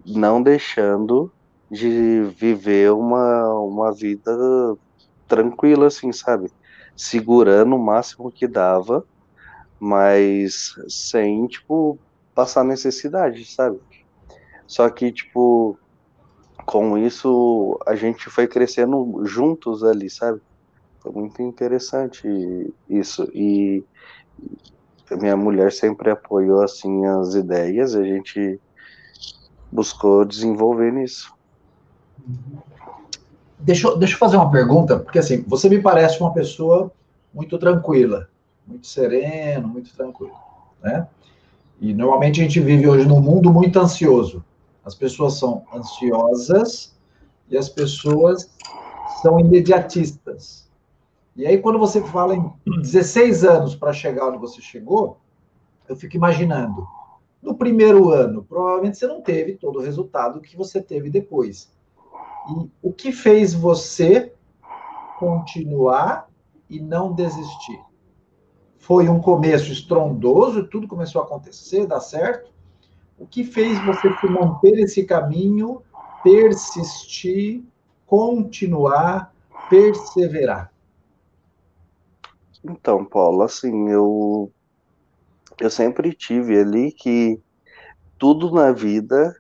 Não 0.04 0.42
deixando 0.42 1.32
de 1.70 2.22
viver 2.36 2.90
uma, 2.90 3.54
uma 3.60 3.92
vida 3.92 4.36
tranquila, 5.28 5.86
assim, 5.86 6.10
sabe? 6.10 6.50
Segurando 6.96 7.76
o 7.76 7.78
máximo 7.78 8.32
que 8.32 8.48
dava, 8.48 9.04
mas 9.78 10.74
sem, 10.88 11.46
tipo, 11.46 12.00
passar 12.34 12.64
necessidade, 12.64 13.44
sabe? 13.44 13.78
Só 14.66 14.90
que, 14.90 15.12
tipo, 15.12 15.78
com 16.66 16.98
isso 16.98 17.78
a 17.86 17.94
gente 17.94 18.28
foi 18.28 18.48
crescendo 18.48 19.22
juntos 19.24 19.84
ali, 19.84 20.10
sabe? 20.10 20.40
Foi 20.98 21.12
muito 21.12 21.40
interessante 21.40 22.28
isso. 22.90 23.30
E 23.32 23.84
minha 25.12 25.36
mulher 25.36 25.72
sempre 25.72 26.10
apoiou 26.10 26.62
assim 26.62 27.06
as 27.06 27.34
ideias, 27.34 27.94
a 27.94 28.02
gente 28.02 28.60
buscou 29.70 30.24
desenvolver 30.24 30.92
nisso. 30.92 31.32
Deixa, 33.60 33.96
deixa 33.96 34.14
eu 34.14 34.18
fazer 34.18 34.36
uma 34.36 34.50
pergunta, 34.50 34.98
porque 34.98 35.20
assim, 35.20 35.44
você 35.46 35.68
me 35.68 35.80
parece 35.80 36.20
uma 36.20 36.32
pessoa 36.32 36.90
muito 37.32 37.56
tranquila, 37.58 38.28
muito 38.66 38.88
sereno, 38.88 39.68
muito 39.68 39.94
tranquilo, 39.94 40.34
né? 40.82 41.06
E 41.80 41.94
normalmente 41.94 42.40
a 42.40 42.44
gente 42.44 42.58
vive 42.58 42.88
hoje 42.88 43.06
num 43.06 43.20
mundo 43.20 43.52
muito 43.52 43.78
ansioso. 43.78 44.44
As 44.86 44.94
pessoas 44.94 45.34
são 45.34 45.64
ansiosas 45.74 46.96
e 47.50 47.58
as 47.58 47.68
pessoas 47.68 48.48
são 49.20 49.40
imediatistas. 49.40 50.70
E 51.34 51.44
aí, 51.44 51.58
quando 51.58 51.76
você 51.76 52.00
fala 52.00 52.36
em 52.36 52.52
16 52.80 53.42
anos 53.42 53.74
para 53.74 53.92
chegar 53.92 54.28
onde 54.28 54.38
você 54.38 54.62
chegou, 54.62 55.18
eu 55.88 55.96
fico 55.96 56.14
imaginando. 56.14 56.86
No 57.42 57.56
primeiro 57.56 58.10
ano, 58.10 58.44
provavelmente 58.44 58.96
você 58.96 59.08
não 59.08 59.20
teve 59.20 59.56
todo 59.56 59.80
o 59.80 59.82
resultado 59.82 60.40
que 60.40 60.56
você 60.56 60.80
teve 60.80 61.10
depois. 61.10 61.68
E 62.48 62.70
o 62.80 62.92
que 62.92 63.10
fez 63.10 63.52
você 63.52 64.32
continuar 65.18 66.28
e 66.70 66.80
não 66.80 67.12
desistir? 67.12 67.80
Foi 68.78 69.08
um 69.08 69.20
começo 69.20 69.72
estrondoso, 69.72 70.68
tudo 70.68 70.86
começou 70.86 71.20
a 71.20 71.24
acontecer, 71.24 71.86
dar 71.86 72.00
certo? 72.00 72.55
O 73.18 73.26
que 73.26 73.44
fez 73.44 73.82
você 73.84 74.12
se 74.20 74.26
manter 74.26 74.78
esse 74.78 75.04
caminho, 75.04 75.82
persistir, 76.22 77.62
continuar, 78.06 79.32
perseverar? 79.70 80.72
Então, 82.62 83.04
Paulo, 83.04 83.42
assim, 83.42 83.88
eu 83.88 84.50
eu 85.60 85.70
sempre 85.70 86.12
tive 86.12 86.58
ali 86.58 86.92
que 86.92 87.40
tudo 88.18 88.50
na 88.50 88.72
vida 88.72 89.34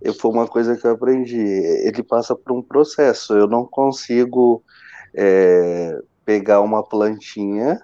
eu, 0.00 0.12
foi 0.14 0.30
uma 0.30 0.46
coisa 0.46 0.76
que 0.76 0.86
eu 0.86 0.92
aprendi. 0.92 1.40
Ele 1.40 2.02
passa 2.02 2.34
por 2.34 2.52
um 2.52 2.62
processo. 2.62 3.34
Eu 3.34 3.46
não 3.46 3.64
consigo 3.64 4.62
é, 5.14 5.98
pegar 6.24 6.60
uma 6.60 6.82
plantinha, 6.82 7.80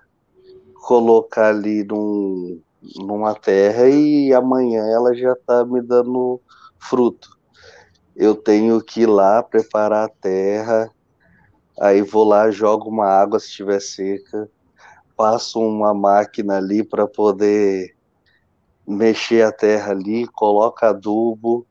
colocar 0.87 1.49
ali 1.49 1.85
num, 1.85 2.61
numa 2.97 3.35
terra 3.35 3.89
e 3.89 4.33
amanhã 4.33 4.83
ela 4.87 5.15
já 5.15 5.33
está 5.33 5.65
me 5.65 5.81
dando 5.81 6.41
fruto. 6.79 7.37
Eu 8.15 8.35
tenho 8.35 8.81
que 8.83 9.03
ir 9.03 9.07
lá 9.07 9.43
preparar 9.43 10.07
a 10.07 10.09
terra, 10.09 10.91
aí 11.81 12.03
vou 12.03 12.25
lá, 12.25 12.51
jogo 12.51 12.91
uma 12.91 13.07
água 13.07 13.39
se 13.39 13.47
estiver 13.47 13.81
seca, 13.81 14.51
passo 15.17 15.61
uma 15.61 15.95
máquina 15.95 16.57
ali 16.59 16.85
para 16.85 17.07
poder 17.07 17.95
mexer 18.87 19.43
a 19.45 19.53
terra 19.53 19.93
ali, 19.93 20.27
coloco 20.27 20.85
adubo, 20.85 21.67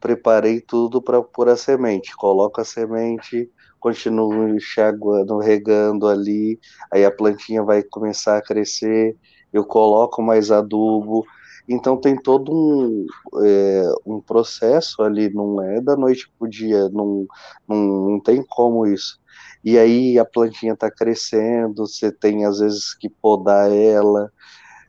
preparei 0.00 0.60
tudo 0.60 1.02
para 1.02 1.22
pôr 1.22 1.48
a 1.48 1.56
semente, 1.56 2.16
coloco 2.16 2.60
a 2.60 2.64
semente, 2.64 3.50
continuo 3.78 4.48
enxaguando, 4.48 5.38
regando 5.38 6.08
ali, 6.08 6.58
aí 6.92 7.04
a 7.04 7.10
plantinha 7.10 7.62
vai 7.62 7.82
começar 7.82 8.36
a 8.36 8.42
crescer, 8.42 9.16
eu 9.52 9.64
coloco 9.64 10.22
mais 10.22 10.50
adubo. 10.50 11.24
Então 11.68 11.96
tem 11.96 12.16
todo 12.16 12.52
um, 12.52 13.06
é, 13.44 13.84
um 14.04 14.20
processo 14.20 15.02
ali, 15.02 15.32
não 15.32 15.62
é 15.62 15.80
da 15.80 15.96
noite 15.96 16.28
para 16.38 16.46
o 16.46 16.50
dia, 16.50 16.88
não, 16.88 17.26
não, 17.68 18.10
não 18.10 18.20
tem 18.20 18.42
como 18.42 18.86
isso. 18.86 19.20
E 19.64 19.78
aí 19.78 20.18
a 20.18 20.24
plantinha 20.24 20.72
está 20.72 20.90
crescendo, 20.90 21.86
você 21.86 22.10
tem 22.10 22.44
às 22.44 22.58
vezes 22.58 22.94
que 22.94 23.08
podar 23.08 23.70
ela 23.70 24.30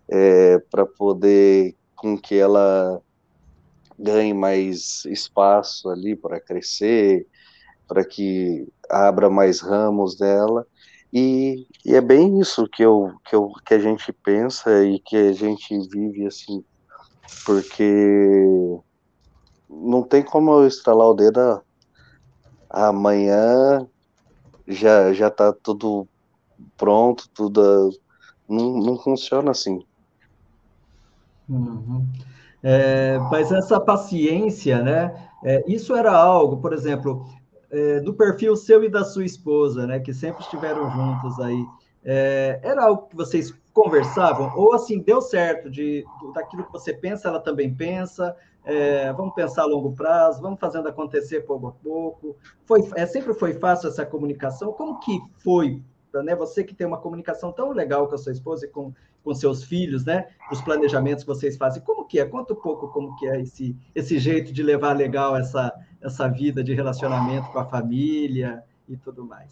é, 0.09 0.57
para 0.71 0.85
poder 0.85 1.75
com 1.95 2.17
que 2.17 2.35
ela 2.35 2.99
ganhe 3.97 4.33
mais 4.33 5.05
espaço 5.05 5.89
ali 5.89 6.15
para 6.15 6.39
crescer, 6.39 7.27
para 7.87 8.03
que 8.03 8.67
abra 8.89 9.29
mais 9.29 9.61
ramos 9.61 10.17
dela. 10.17 10.65
E, 11.13 11.67
e, 11.85 11.93
é 11.93 12.01
bem 12.01 12.39
isso 12.39 12.67
que, 12.67 12.83
eu, 12.83 13.13
que, 13.23 13.35
eu, 13.35 13.51
que 13.63 13.75
a 13.75 13.79
gente 13.79 14.11
pensa 14.11 14.83
e 14.83 14.99
que 14.99 15.15
a 15.15 15.31
gente 15.31 15.77
vive 15.89 16.25
assim, 16.25 16.63
porque 17.45 18.81
não 19.69 20.01
tem 20.01 20.23
como 20.23 20.51
eu 20.53 20.67
estralar 20.67 21.07
o 21.07 21.13
dedo 21.13 21.61
amanhã 22.67 23.87
já 24.67 25.13
já 25.13 25.29
tá 25.29 25.53
tudo 25.53 26.07
pronto, 26.75 27.29
tudo 27.33 27.91
não, 28.49 28.73
não 28.79 28.97
funciona 28.97 29.51
assim. 29.51 29.79
Uhum. 31.47 32.07
É, 32.63 33.19
mas 33.29 33.51
essa 33.51 33.79
paciência, 33.79 34.81
né? 34.81 35.29
É, 35.43 35.63
isso 35.67 35.93
era 35.95 36.11
algo, 36.11 36.57
por 36.57 36.73
exemplo, 36.73 37.27
é, 37.73 37.99
do 37.99 38.13
perfil 38.13 38.55
seu 38.55 38.83
e 38.83 38.89
da 38.89 39.03
sua 39.03 39.25
esposa, 39.25 39.87
né, 39.87 39.99
que 39.99 40.13
sempre 40.13 40.43
estiveram 40.43 40.91
juntos 40.91 41.39
aí, 41.39 41.65
é, 42.05 42.59
era 42.61 42.83
algo 42.83 43.07
que 43.07 43.15
vocês 43.15 43.51
conversavam? 43.73 44.53
Ou 44.55 44.73
assim, 44.73 44.99
deu 44.99 45.19
certo, 45.21 45.71
de, 45.71 46.05
daquilo 46.35 46.65
que 46.65 46.71
você 46.71 46.93
pensa, 46.93 47.27
ela 47.27 47.39
também 47.39 47.73
pensa, 47.73 48.35
é, 48.63 49.11
vamos 49.13 49.33
pensar 49.33 49.63
a 49.63 49.65
longo 49.65 49.91
prazo, 49.93 50.39
vamos 50.39 50.59
fazendo 50.59 50.87
acontecer 50.87 51.41
pouco 51.41 51.67
a 51.67 51.71
pouco. 51.71 52.35
Foi, 52.65 52.87
é, 52.95 53.07
sempre 53.07 53.33
foi 53.33 53.53
fácil 53.55 53.89
essa 53.89 54.05
comunicação? 54.05 54.71
Como 54.73 54.99
que 54.99 55.19
foi, 55.37 55.81
né, 56.13 56.35
você 56.35 56.63
que 56.63 56.75
tem 56.75 56.85
uma 56.85 56.99
comunicação 56.99 57.51
tão 57.51 57.71
legal 57.71 58.07
com 58.07 58.13
a 58.13 58.19
sua 58.19 58.33
esposa 58.33 58.65
e 58.67 58.69
com, 58.69 58.93
com 59.23 59.33
seus 59.33 59.63
filhos, 59.63 60.05
né, 60.05 60.27
os 60.51 60.61
planejamentos 60.61 61.23
que 61.23 61.29
vocês 61.29 61.57
fazem, 61.57 61.81
como 61.81 62.05
que 62.05 62.19
é? 62.19 62.25
Conta 62.25 62.53
um 62.53 62.57
pouco 62.57 62.89
como 62.89 63.15
que 63.15 63.25
é 63.25 63.41
esse, 63.41 63.75
esse 63.95 64.19
jeito 64.19 64.53
de 64.53 64.61
levar 64.61 64.95
legal 64.95 65.35
essa, 65.35 65.73
essa 66.03 66.27
vida 66.27 66.63
de 66.63 66.73
relacionamento 66.73 67.49
com 67.51 67.59
a 67.59 67.65
família 67.65 68.63
e 68.87 68.97
tudo 68.97 69.25
mais. 69.25 69.49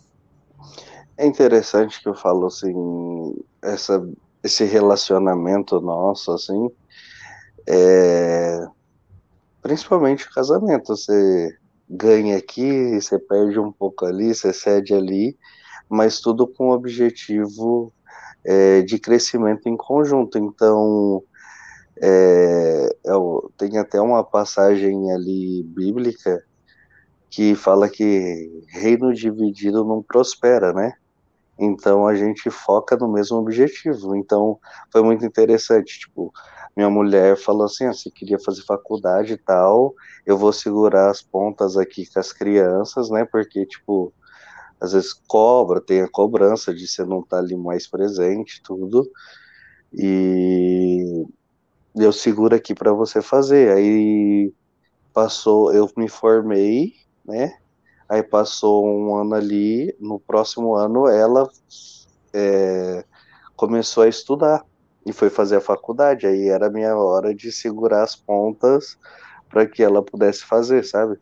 É 1.18 1.26
interessante 1.26 2.02
que 2.02 2.10
eu 2.10 2.14
falo 2.14 2.48
assim, 2.48 3.36
essa, 3.62 4.08
esse 4.44 4.66
relacionamento 4.66 5.80
nosso, 5.80 6.32
assim, 6.32 6.70
é, 7.68 8.68
principalmente 9.62 10.26
o 10.26 10.34
casamento, 10.34 10.96
você 10.96 11.58
ganha 11.90 12.38
aqui, 12.38 13.00
você 13.00 13.20
perde 13.20 13.60
um 13.60 13.72
pouco 13.72 14.06
ali, 14.06 14.34
você 14.34 14.54
cede 14.54 14.94
ali, 14.94 15.38
mas 15.90 16.20
tudo 16.20 16.48
com 16.48 16.70
o 16.70 16.74
objetivo 16.74 17.94
é, 18.44 18.82
de 18.82 18.98
crescimento 18.98 19.68
em 19.68 19.78
conjunto. 19.78 20.38
Então, 20.38 21.24
é, 22.02 22.90
é, 23.06 23.12
tem 23.58 23.78
até 23.78 24.02
uma 24.02 24.24
passagem 24.24 25.12
ali 25.12 25.64
bíblica 25.64 26.44
que 27.30 27.56
fala 27.56 27.88
que 27.88 28.66
reino 28.70 29.14
dividido 29.14 29.86
não 29.86 30.02
prospera, 30.02 30.74
né? 30.74 30.94
Então 31.60 32.08
a 32.08 32.16
gente 32.16 32.50
foca 32.50 32.98
no 32.98 33.08
mesmo 33.12 33.38
objetivo. 33.38 34.16
Então 34.16 34.60
foi 34.92 35.04
muito 35.04 35.26
interessante, 35.26 36.00
tipo, 36.00 36.34
minha 36.76 36.90
mulher 36.90 37.38
falou 37.38 37.66
assim, 37.66 37.86
ah, 37.86 37.94
você 37.94 38.10
queria 38.10 38.40
fazer 38.40 38.64
faculdade 38.64 39.34
e 39.34 39.38
tal, 39.38 39.94
eu 40.26 40.38
vou 40.38 40.52
segurar 40.52 41.10
as 41.12 41.22
pontas 41.22 41.78
aqui 41.78 42.12
com 42.12 42.20
as 42.20 42.34
crianças, 42.34 43.10
né? 43.10 43.26
Porque 43.26 43.66
tipo, 43.66 44.12
às 44.80 44.94
vezes 44.94 45.14
cobra, 45.28 45.80
tem 45.80 46.02
a 46.02 46.10
cobrança 46.10 46.74
de 46.74 46.88
você 46.88 47.06
não 47.06 47.20
estar 47.20 47.38
tá 47.38 47.44
ali 47.44 47.56
mais 47.56 47.88
presente, 47.88 48.62
tudo. 48.64 49.10
E 49.94 51.26
eu 51.96 52.12
seguro 52.12 52.56
aqui 52.56 52.74
para 52.74 52.94
você 52.94 53.22
fazer. 53.22 53.72
Aí 53.76 54.54
passou, 55.14 55.74
eu 55.74 55.90
me 55.98 56.08
formei, 56.08 56.94
né? 57.26 57.58
Aí 58.08 58.24
passou 58.24 58.86
um 58.86 59.16
ano 59.16 59.36
ali, 59.36 59.96
no 60.00 60.20
próximo 60.20 60.76
ano 60.76 61.08
ela 61.08 61.50
é, 62.34 63.06
começou 63.56 64.04
a 64.04 64.08
estudar 64.08 64.66
e 65.06 65.14
foi 65.14 65.30
fazer 65.30 65.58
a 65.58 65.62
faculdade. 65.62 66.28
Aí 66.28 66.50
era 66.50 66.70
minha 66.70 66.96
hora 66.96 67.34
de 67.34 67.52
segurar 67.52 68.04
as 68.04 68.16
pontas 68.16 68.98
para 69.50 69.66
que 69.66 69.84
ela 69.84 70.02
pudesse 70.04 70.44
fazer, 70.46 70.84
sabe? 70.84 71.18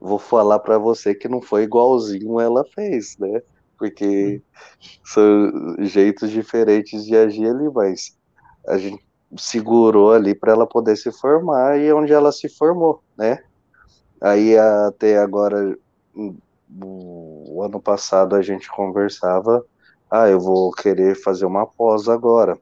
Vou 0.00 0.18
falar 0.18 0.60
para 0.60 0.78
você 0.78 1.14
que 1.14 1.28
não 1.28 1.42
foi 1.42 1.64
igualzinho 1.64 2.40
ela 2.40 2.64
fez, 2.74 3.16
né? 3.18 3.42
Porque 3.76 4.42
são 5.04 5.76
jeitos 5.80 6.30
diferentes 6.30 7.04
de 7.04 7.16
agir 7.16 7.48
ali, 7.48 7.68
mas 7.70 8.16
a 8.66 8.78
gente 8.78 9.07
segurou 9.36 10.12
ali 10.12 10.34
para 10.34 10.52
ela 10.52 10.66
poder 10.66 10.96
se 10.96 11.12
formar 11.12 11.78
e 11.78 11.86
é 11.86 11.94
onde 11.94 12.12
ela 12.12 12.32
se 12.32 12.48
formou, 12.48 13.02
né? 13.16 13.42
Aí 14.20 14.56
até 14.58 15.18
agora, 15.18 15.76
o 16.80 17.62
ano 17.62 17.80
passado 17.80 18.34
a 18.34 18.42
gente 18.42 18.68
conversava, 18.70 19.64
ah, 20.10 20.28
eu 20.28 20.40
vou 20.40 20.70
querer 20.72 21.14
fazer 21.14 21.44
uma 21.46 21.66
pós 21.66 22.08
agora. 22.08 22.58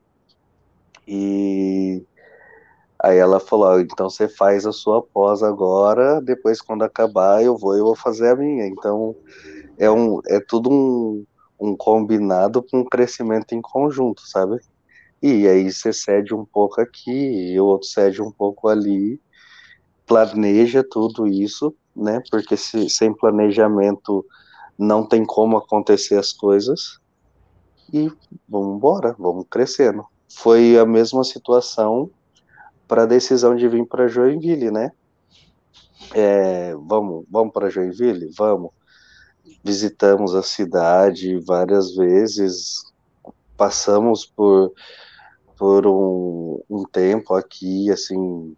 E 1.07 2.03
aí 2.99 3.17
ela 3.17 3.39
falou, 3.39 3.69
ah, 3.69 3.81
então 3.81 4.09
você 4.09 4.27
faz 4.27 4.65
a 4.65 4.71
sua 4.71 5.01
pós 5.01 5.41
agora, 5.41 6.21
depois 6.21 6.61
quando 6.61 6.83
acabar 6.83 7.43
eu 7.43 7.57
vou, 7.57 7.75
eu 7.75 7.85
vou 7.85 7.95
fazer 7.95 8.29
a 8.29 8.35
minha. 8.35 8.67
Então 8.67 9.15
é 9.77 9.89
um, 9.89 10.19
é 10.27 10.39
tudo 10.39 10.69
um, 10.69 11.25
um 11.59 11.75
combinado 11.75 12.61
com 12.61 12.79
um 12.79 12.85
crescimento 12.85 13.53
em 13.53 13.61
conjunto, 13.61 14.21
sabe? 14.27 14.59
E 15.21 15.47
aí 15.47 15.71
você 15.71 15.91
cede 15.91 16.33
um 16.33 16.45
pouco 16.45 16.79
aqui, 16.79 17.51
e 17.51 17.59
o 17.59 17.65
outro 17.65 17.87
cede 17.87 18.21
um 18.21 18.31
pouco 18.31 18.67
ali, 18.67 19.19
planeja 20.05 20.83
tudo 20.83 21.27
isso, 21.27 21.75
né? 21.95 22.21
Porque 22.29 22.55
se, 22.55 22.89
sem 22.89 23.13
planejamento 23.13 24.25
não 24.77 25.05
tem 25.05 25.25
como 25.25 25.57
acontecer 25.57 26.17
as 26.17 26.31
coisas. 26.31 26.99
E 27.91 28.11
vamos 28.47 28.77
embora, 28.77 29.15
vamos 29.17 29.45
crescendo. 29.49 30.05
Foi 30.29 30.77
a 30.77 30.85
mesma 30.85 31.23
situação 31.23 32.09
para 32.87 33.03
a 33.03 33.07
decisão 33.07 33.55
de 33.55 33.67
vir 33.67 33.85
para 33.85 34.07
Joinville, 34.07 34.71
né? 34.71 34.91
É, 36.13 36.75
vamos, 36.75 37.25
vamos 37.29 37.51
para 37.51 37.69
Joinville, 37.69 38.31
vamos. 38.37 38.71
Visitamos 39.63 40.35
a 40.35 40.43
cidade 40.43 41.39
várias 41.45 41.95
vezes, 41.95 42.83
passamos 43.57 44.25
por 44.25 44.71
por 45.57 45.87
um, 45.87 46.61
um 46.69 46.83
tempo 46.83 47.33
aqui, 47.33 47.91
assim, 47.91 48.55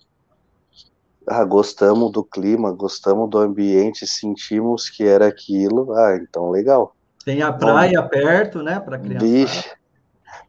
ah, 1.27 1.43
gostamos 1.45 2.11
do 2.11 2.23
clima, 2.23 2.71
gostamos 2.71 3.29
do 3.29 3.37
ambiente, 3.37 4.05
sentimos 4.05 4.89
que 4.89 5.03
era 5.03 5.27
aquilo, 5.27 5.93
ah, 5.93 6.17
então 6.17 6.49
legal. 6.49 6.95
Tem 7.23 7.41
a 7.41 7.53
praia 7.53 8.01
Bom, 8.01 8.09
perto, 8.09 8.63
né, 8.63 8.79
para 8.79 8.97
criança. 8.97 9.25
Vixe, 9.25 9.69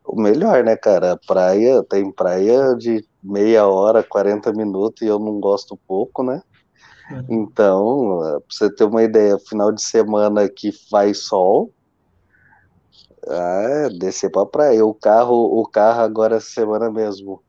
o 0.04 0.20
melhor, 0.20 0.64
né, 0.64 0.76
cara? 0.76 1.18
Praia, 1.26 1.82
tem 1.84 2.10
praia 2.10 2.74
de 2.74 3.04
meia 3.22 3.66
hora, 3.66 4.02
40 4.02 4.52
minutos, 4.52 5.02
e 5.02 5.06
eu 5.06 5.18
não 5.18 5.38
gosto 5.38 5.78
pouco, 5.86 6.22
né? 6.22 6.42
Uhum. 7.10 7.24
Então, 7.28 8.18
pra 8.18 8.40
você 8.48 8.72
ter 8.74 8.84
uma 8.84 9.02
ideia, 9.02 9.38
final 9.38 9.72
de 9.72 9.82
semana 9.82 10.48
que 10.48 10.72
faz 10.72 11.24
sol, 11.24 11.70
ah, 13.28 13.88
descer 13.98 14.30
pra 14.30 14.46
praia. 14.46 14.84
O 14.84 14.94
carro, 14.94 15.60
o 15.60 15.66
carro 15.66 16.00
agora 16.00 16.36
essa 16.36 16.50
semana 16.50 16.90
mesmo. 16.90 17.42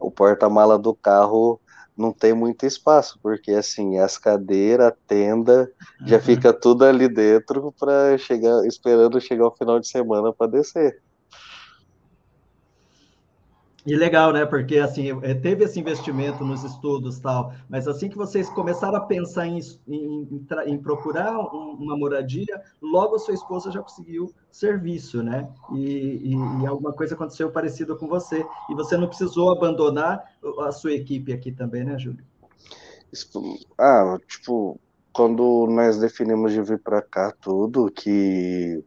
O 0.00 0.10
porta-mala 0.10 0.78
do 0.78 0.94
carro 0.94 1.60
não 1.96 2.12
tem 2.12 2.32
muito 2.32 2.64
espaço, 2.64 3.18
porque 3.22 3.52
assim, 3.52 3.98
as 3.98 4.16
cadeiras, 4.16 4.88
a 4.88 4.96
tenda, 5.06 5.70
uhum. 6.00 6.08
já 6.08 6.18
fica 6.18 6.52
tudo 6.52 6.84
ali 6.84 7.08
dentro 7.08 7.72
para 7.78 8.16
chegar, 8.18 8.66
esperando 8.66 9.20
chegar 9.20 9.46
o 9.46 9.56
final 9.56 9.78
de 9.78 9.88
semana 9.88 10.32
para 10.32 10.50
descer. 10.50 11.00
E 13.84 13.96
legal, 13.96 14.32
né? 14.32 14.46
Porque 14.46 14.78
assim, 14.78 15.08
é, 15.22 15.34
teve 15.34 15.64
esse 15.64 15.80
investimento 15.80 16.44
nos 16.44 16.62
estudos 16.62 17.18
tal, 17.18 17.52
mas 17.68 17.88
assim 17.88 18.08
que 18.08 18.16
vocês 18.16 18.48
começaram 18.50 18.96
a 18.96 19.00
pensar 19.00 19.46
em, 19.46 19.58
em, 19.88 20.46
em 20.66 20.78
procurar 20.78 21.36
uma 21.36 21.96
moradia, 21.96 22.62
logo 22.80 23.16
a 23.16 23.18
sua 23.18 23.34
esposa 23.34 23.72
já 23.72 23.82
conseguiu 23.82 24.32
serviço, 24.52 25.20
né? 25.22 25.48
E, 25.74 25.80
e, 25.82 26.62
e, 26.62 26.66
alguma 26.66 26.92
coisa 26.92 27.14
aconteceu 27.14 27.50
parecido 27.50 27.96
com 27.96 28.06
você. 28.06 28.46
E 28.70 28.74
você 28.74 28.96
não 28.96 29.08
precisou 29.08 29.50
abandonar 29.50 30.22
a 30.60 30.70
sua 30.70 30.92
equipe 30.92 31.32
aqui 31.32 31.50
também, 31.50 31.84
né, 31.84 31.98
Júlio? 31.98 32.24
Ah, 33.78 34.16
tipo, 34.28 34.80
quando 35.12 35.66
nós 35.68 35.98
definimos 35.98 36.52
de 36.52 36.62
vir 36.62 36.78
para 36.78 37.02
cá, 37.02 37.34
tudo 37.40 37.90
que 37.90 38.82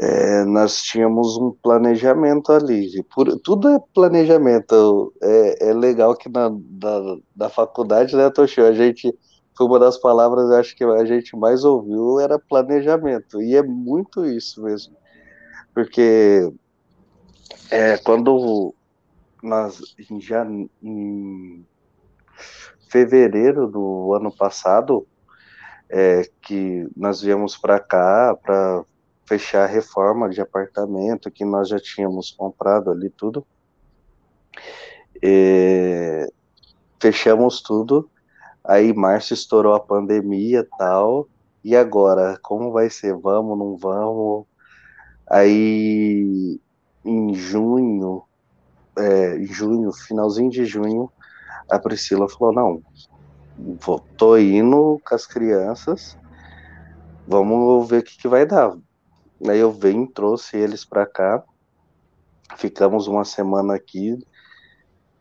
é, 0.00 0.44
nós 0.44 0.80
tínhamos 0.80 1.36
um 1.36 1.50
planejamento 1.50 2.52
ali. 2.52 3.02
Por, 3.12 3.36
tudo 3.40 3.68
é 3.68 3.80
planejamento. 3.92 5.12
É, 5.20 5.70
é 5.70 5.74
legal 5.74 6.14
que 6.14 6.28
na, 6.28 6.50
da, 6.52 7.16
da 7.34 7.50
faculdade, 7.50 8.14
né, 8.14 8.30
Toshio, 8.30 8.64
a 8.64 8.72
gente 8.72 9.12
foi 9.56 9.66
uma 9.66 9.80
das 9.80 9.98
palavras 9.98 10.52
acho 10.52 10.76
que 10.76 10.84
a 10.84 11.04
gente 11.04 11.36
mais 11.36 11.64
ouviu 11.64 12.20
era 12.20 12.38
planejamento. 12.38 13.42
E 13.42 13.56
é 13.56 13.62
muito 13.62 14.24
isso 14.24 14.62
mesmo. 14.62 14.96
Porque 15.74 16.48
é, 17.68 17.96
quando 17.98 18.72
nós 19.42 19.80
já 20.20 20.46
em 20.80 21.66
fevereiro 22.88 23.66
do 23.66 24.14
ano 24.14 24.30
passado, 24.30 25.04
é, 25.90 26.22
que 26.40 26.86
nós 26.96 27.20
viemos 27.20 27.56
para 27.56 27.80
cá 27.80 28.36
para 28.40 28.84
fechar 29.28 29.64
a 29.64 29.66
reforma 29.66 30.30
de 30.30 30.40
apartamento 30.40 31.30
que 31.30 31.44
nós 31.44 31.68
já 31.68 31.78
tínhamos 31.78 32.30
comprado 32.30 32.90
ali 32.90 33.10
tudo. 33.10 33.46
E 35.22 36.26
fechamos 36.98 37.60
tudo. 37.60 38.08
Aí 38.64 38.94
março 38.94 39.34
estourou 39.34 39.74
a 39.74 39.80
pandemia 39.80 40.66
tal. 40.78 41.28
E 41.62 41.76
agora, 41.76 42.38
como 42.42 42.72
vai 42.72 42.88
ser? 42.88 43.14
Vamos, 43.14 43.58
não 43.58 43.76
vamos? 43.76 44.46
Aí 45.28 46.58
em 47.04 47.34
junho, 47.34 48.22
é, 48.96 49.38
junho, 49.42 49.92
finalzinho 49.92 50.50
de 50.50 50.64
junho, 50.64 51.12
a 51.70 51.78
Priscila 51.78 52.28
falou, 52.28 52.54
não, 52.54 52.82
vou, 53.80 54.00
tô 54.16 54.38
indo 54.38 55.00
com 55.06 55.14
as 55.14 55.26
crianças, 55.26 56.16
vamos 57.26 57.88
ver 57.88 57.98
o 57.98 58.02
que, 58.02 58.16
que 58.16 58.28
vai 58.28 58.46
dar. 58.46 58.74
Aí 59.46 59.58
eu 59.58 59.70
vim, 59.70 60.06
trouxe 60.06 60.56
eles 60.56 60.84
para 60.84 61.06
cá, 61.06 61.44
ficamos 62.56 63.06
uma 63.06 63.24
semana 63.24 63.74
aqui. 63.74 64.18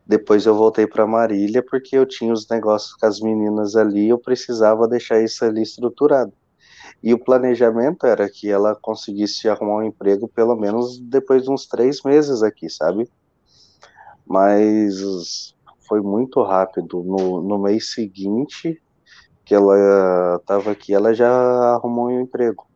Depois 0.06 0.46
eu 0.46 0.56
voltei 0.56 0.88
para 0.88 1.06
Marília 1.06 1.62
porque 1.62 1.98
eu 1.98 2.06
tinha 2.06 2.32
os 2.32 2.48
negócios 2.48 2.94
com 2.94 3.06
as 3.06 3.20
meninas 3.20 3.76
ali, 3.76 4.10
eu 4.10 4.18
precisava 4.18 4.88
deixar 4.88 5.22
isso 5.22 5.44
ali 5.44 5.62
estruturado. 5.62 6.34
E 7.04 7.14
o 7.14 7.24
planejamento 7.24 8.08
era 8.08 8.30
que 8.30 8.50
ela 8.50 8.76
conseguisse 8.76 9.48
arrumar 9.48 9.78
um 9.78 9.84
emprego 9.84 10.28
pelo 10.28 10.56
menos 10.56 10.98
depois 11.00 11.44
de 11.44 11.52
uns 11.52 11.68
três 11.68 12.02
meses 12.04 12.42
aqui, 12.42 12.70
sabe? 12.70 13.10
Mas 14.26 15.54
foi 15.88 16.02
muito 16.02 16.42
rápido. 16.42 17.04
No, 17.04 17.42
no 17.42 17.60
mês 17.60 17.92
seguinte 17.92 18.82
que 19.46 19.56
ela 19.56 20.38
estava 20.38 20.72
aqui, 20.72 20.94
ela 20.94 21.14
já 21.14 21.30
arrumou 21.30 22.08
um 22.08 22.22
emprego. 22.22 22.67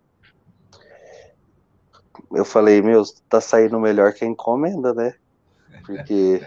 Eu 2.33 2.45
falei, 2.45 2.81
meu, 2.81 3.03
tá 3.29 3.41
saindo 3.41 3.79
melhor 3.79 4.13
que 4.13 4.23
a 4.23 4.27
encomenda, 4.27 4.93
né? 4.93 5.13
Porque 5.85 6.41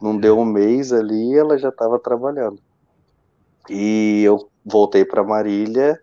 não 0.00 0.16
deu 0.16 0.38
um 0.38 0.44
mês 0.44 0.92
ali 0.92 1.36
ela 1.36 1.58
já 1.58 1.68
estava 1.68 1.98
trabalhando. 1.98 2.60
E 3.68 4.22
eu 4.24 4.48
voltei 4.64 5.04
para 5.04 5.24
Marília. 5.24 6.00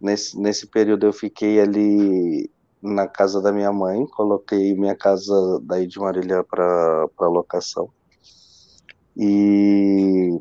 Nesse, 0.00 0.38
nesse 0.38 0.66
período 0.66 1.06
eu 1.06 1.12
fiquei 1.12 1.60
ali 1.60 2.50
na 2.82 3.06
casa 3.06 3.40
da 3.40 3.50
minha 3.52 3.72
mãe, 3.72 4.06
coloquei 4.06 4.74
minha 4.74 4.94
casa 4.94 5.60
daí 5.62 5.86
de 5.86 5.98
Marília 5.98 6.44
para 6.44 7.08
locação. 7.20 7.88
E 9.16 10.36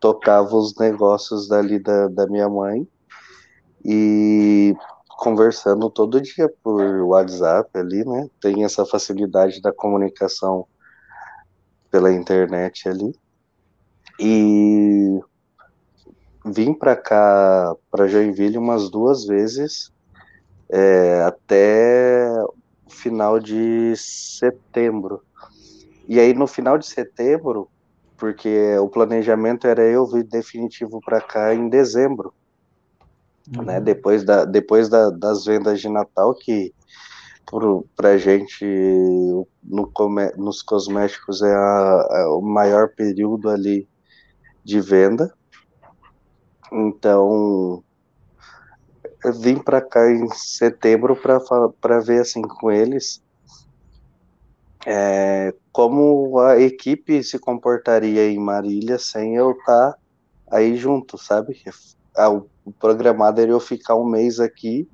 tocava 0.00 0.56
os 0.56 0.76
negócios 0.76 1.48
dali 1.48 1.78
da, 1.78 2.08
da 2.08 2.26
minha 2.26 2.48
mãe. 2.48 2.86
E 3.84 4.74
conversando 5.20 5.90
todo 5.90 6.18
dia 6.18 6.50
por 6.62 6.82
WhatsApp 7.02 7.68
ali, 7.78 8.02
né? 8.06 8.30
Tem 8.40 8.64
essa 8.64 8.86
facilidade 8.86 9.60
da 9.60 9.70
comunicação 9.70 10.66
pela 11.90 12.10
internet 12.10 12.88
ali. 12.88 13.14
E 14.18 15.20
vim 16.46 16.72
para 16.72 16.96
cá, 16.96 17.76
para 17.90 18.08
Joinville, 18.08 18.56
umas 18.56 18.90
duas 18.90 19.26
vezes, 19.26 19.92
é, 20.70 21.22
até 21.24 22.32
final 22.88 23.38
de 23.38 23.92
setembro. 23.96 25.22
E 26.08 26.18
aí, 26.18 26.32
no 26.32 26.46
final 26.46 26.78
de 26.78 26.86
setembro, 26.86 27.68
porque 28.16 28.74
o 28.78 28.88
planejamento 28.88 29.66
era 29.66 29.82
eu 29.82 30.06
vir 30.06 30.24
definitivo 30.24 30.98
para 31.04 31.20
cá 31.20 31.54
em 31.54 31.68
dezembro 31.68 32.32
uhum. 33.56 33.64
né? 33.64 33.80
Depois, 33.80 34.24
da, 34.24 34.44
depois 34.44 34.88
da, 34.88 35.10
das 35.10 35.44
vendas 35.44 35.80
de 35.80 35.88
Natal, 35.88 36.34
que 36.34 36.72
para 37.96 38.10
a 38.10 38.18
gente 38.18 38.64
no, 39.62 39.90
nos 40.36 40.62
cosméticos 40.62 41.42
é, 41.42 41.52
a, 41.52 42.08
é, 42.12 42.26
o 42.26 42.40
maior 42.40 42.90
período 42.94 43.50
ali 43.50 43.88
de 44.62 44.80
venda. 44.80 45.34
Então, 46.72 47.82
eu 49.24 49.32
vim 49.32 49.58
para 49.58 49.80
cá 49.80 50.08
em 50.10 50.28
setembro 50.30 51.16
para 51.16 51.98
ver 52.00 52.20
assim 52.20 52.42
com 52.42 52.70
eles 52.70 53.20
é, 54.86 55.54
como 55.72 56.38
a 56.38 56.58
equipe 56.58 57.22
se 57.22 57.38
comportaria 57.38 58.30
em 58.30 58.38
Marília 58.38 58.98
sem 58.98 59.36
eu 59.36 59.52
estar 59.52 59.92
tá 59.92 59.98
aí 60.50 60.76
junto, 60.76 61.18
sabe? 61.18 61.60
O 62.16 62.72
programado 62.72 63.40
era 63.40 63.50
eu 63.50 63.60
ficar 63.60 63.94
um 63.94 64.04
mês 64.04 64.40
aqui 64.40 64.88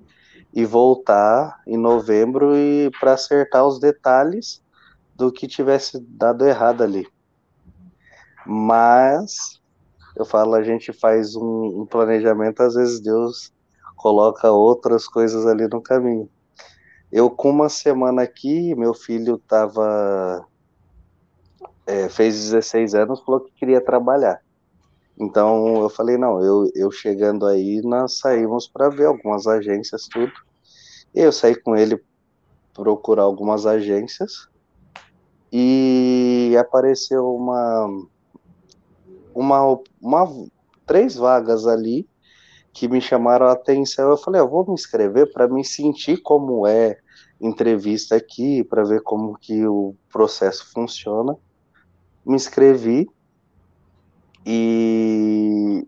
e 0.53 0.65
voltar 0.65 1.61
em 1.67 1.77
novembro 1.77 2.57
e 2.57 2.91
para 2.99 3.13
acertar 3.13 3.67
os 3.67 3.79
detalhes 3.79 4.63
do 5.15 5.33
que 5.33 5.47
tivesse 5.47 5.99
dado 6.01 6.47
errado 6.47 6.83
ali. 6.83 7.07
Mas 8.47 9.61
eu 10.15 10.25
falo, 10.25 10.55
a 10.55 10.63
gente 10.63 10.93
faz 10.93 11.35
um, 11.37 11.83
um 11.83 11.87
planejamento, 11.87 12.63
às 12.63 12.75
vezes 12.75 13.01
Deus 13.01 13.53
coloca 13.97 14.51
outras 14.51 15.07
coisas 15.07 15.47
ali 15.47 15.67
no 15.69 15.83
caminho. 15.83 16.29
Eu 17.11 17.31
com 17.31 17.51
uma 17.51 17.69
semana 17.69 18.23
aqui, 18.23 18.75
meu 18.75 18.95
filho 18.95 19.39
tava 19.39 20.47
é, 21.87 22.09
fez 22.09 22.35
16 22.35 22.95
anos, 22.95 23.21
falou 23.21 23.41
que 23.41 23.53
queria 23.53 23.81
trabalhar. 23.81 24.41
Então 25.19 25.83
eu 25.83 25.89
falei, 25.89 26.19
não, 26.19 26.43
eu, 26.43 26.71
eu 26.75 26.91
chegando 26.91 27.47
aí, 27.47 27.81
nós 27.83 28.19
saímos 28.19 28.69
para 28.69 28.91
ver 28.91 29.07
algumas 29.07 29.47
agências, 29.47 30.07
tudo. 30.09 30.33
E 31.15 31.21
eu 31.21 31.33
saí 31.33 31.55
com 31.55 31.75
ele 31.75 32.03
procurar 32.75 33.23
algumas 33.23 33.65
agências 33.65 34.49
e 35.51 36.55
apareceu 36.61 37.35
uma, 37.35 38.07
uma, 39.35 39.81
uma 40.01 40.49
três 40.85 41.17
vagas 41.17 41.67
ali 41.67 42.07
que 42.75 42.87
me 42.87 43.01
chamaram 43.01 43.47
a 43.47 43.53
atenção. 43.53 44.11
Eu 44.11 44.19
falei, 44.19 44.41
eu 44.41 44.49
vou 44.49 44.67
me 44.67 44.75
inscrever 44.75 45.33
para 45.33 45.49
me 45.49 45.65
sentir 45.65 46.19
como 46.19 46.67
é 46.67 46.99
entrevista 47.41 48.17
aqui, 48.17 48.63
para 48.63 48.85
ver 48.85 49.01
como 49.01 49.39
que 49.39 49.67
o 49.67 49.95
processo 50.13 50.71
funciona. 50.73 51.37
Me 52.25 52.35
inscrevi 52.35 53.09
e 54.47 55.85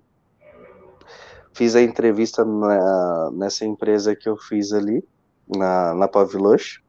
fiz 1.54 1.76
a 1.76 1.82
entrevista 1.82 2.44
na, 2.44 3.30
nessa 3.30 3.64
empresa 3.64 4.16
que 4.16 4.28
eu 4.28 4.36
fiz 4.36 4.72
ali, 4.72 5.06
na, 5.46 5.94
na 5.94 6.08
Pavilush, 6.08 6.82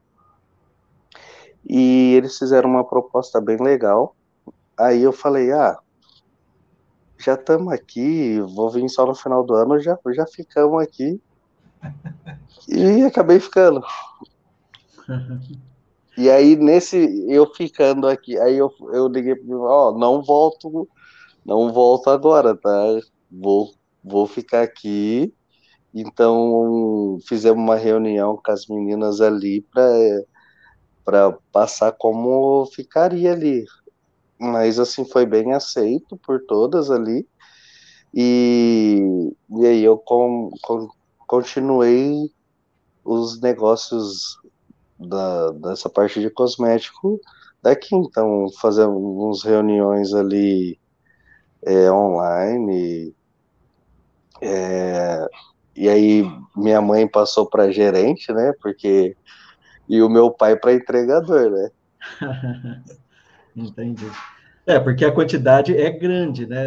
e 1.64 2.16
eles 2.16 2.40
fizeram 2.40 2.72
uma 2.72 2.84
proposta 2.84 3.40
bem 3.40 3.58
legal. 3.58 4.16
Aí 4.76 5.04
eu 5.04 5.12
falei, 5.12 5.52
ah, 5.52 5.78
já 7.20 7.36
estamos 7.36 7.72
aqui, 7.72 8.40
vou 8.40 8.72
vir 8.72 8.90
só 8.90 9.06
no 9.06 9.14
final 9.14 9.44
do 9.44 9.54
ano, 9.54 9.80
já, 9.80 9.96
já 10.14 10.26
ficamos 10.26 10.82
aqui. 10.82 11.22
E 12.68 13.04
acabei 13.04 13.40
ficando. 13.40 13.84
E 16.18 16.30
aí, 16.30 16.58
nesse, 16.58 16.98
eu 17.30 17.46
ficando 17.54 18.06
aqui, 18.06 18.38
aí 18.38 18.58
eu, 18.58 18.70
eu 18.92 19.08
liguei 19.08 19.36
para 19.36 19.56
ó, 19.56 19.90
oh, 19.90 19.98
não 19.98 20.22
volto 20.22 20.86
não 21.46 21.72
volto 21.74 22.10
agora, 22.10 22.56
tá? 22.56 23.00
Vou, 23.32 23.74
vou 24.04 24.28
ficar 24.28 24.62
aqui. 24.64 25.34
Então, 25.94 27.18
fizemos 27.28 27.62
uma 27.62 27.76
reunião 27.76 28.40
com 28.44 28.52
as 28.52 28.68
meninas 28.68 29.22
ali 29.22 29.62
para 31.04 31.38
passar 31.52 31.92
como 31.94 32.66
ficaria 32.68 33.32
ali. 33.34 33.66
Mas, 34.40 34.80
assim, 34.80 35.04
foi 35.06 35.26
bem 35.26 35.54
aceito 35.54 36.16
por 36.18 36.42
todas 36.46 36.92
ali. 36.92 37.28
E, 38.14 39.34
e 39.50 39.66
aí 39.66 39.84
eu 39.84 39.98
com, 39.98 40.50
com, 40.62 40.88
continuei 41.28 42.32
os 43.04 43.40
negócios 43.42 44.40
da, 44.98 45.52
dessa 45.52 45.90
parte 45.90 46.22
de 46.22 46.30
cosmético 46.30 47.20
daqui. 47.62 47.96
Então, 47.96 48.48
fazemos 48.62 49.44
reuniões 49.44 50.14
ali 50.14 50.79
é, 51.64 51.92
online. 51.92 53.14
É, 54.42 55.28
e 55.76 55.90
aí 55.90 56.24
minha 56.56 56.82
mãe 56.82 57.08
passou 57.08 57.50
para 57.50 57.72
gerente, 57.72 58.32
né? 58.32 58.54
Porque 58.62 59.16
e 59.88 60.02
o 60.02 60.10
meu 60.10 60.30
pai 60.30 60.56
para 60.56 60.74
entregador, 60.74 61.50
né? 61.50 61.70
Entendi. 63.56 64.06
É, 64.70 64.80
porque 64.80 65.04
a 65.04 65.12
quantidade 65.12 65.76
é 65.76 65.90
grande, 65.90 66.46
né, 66.46 66.64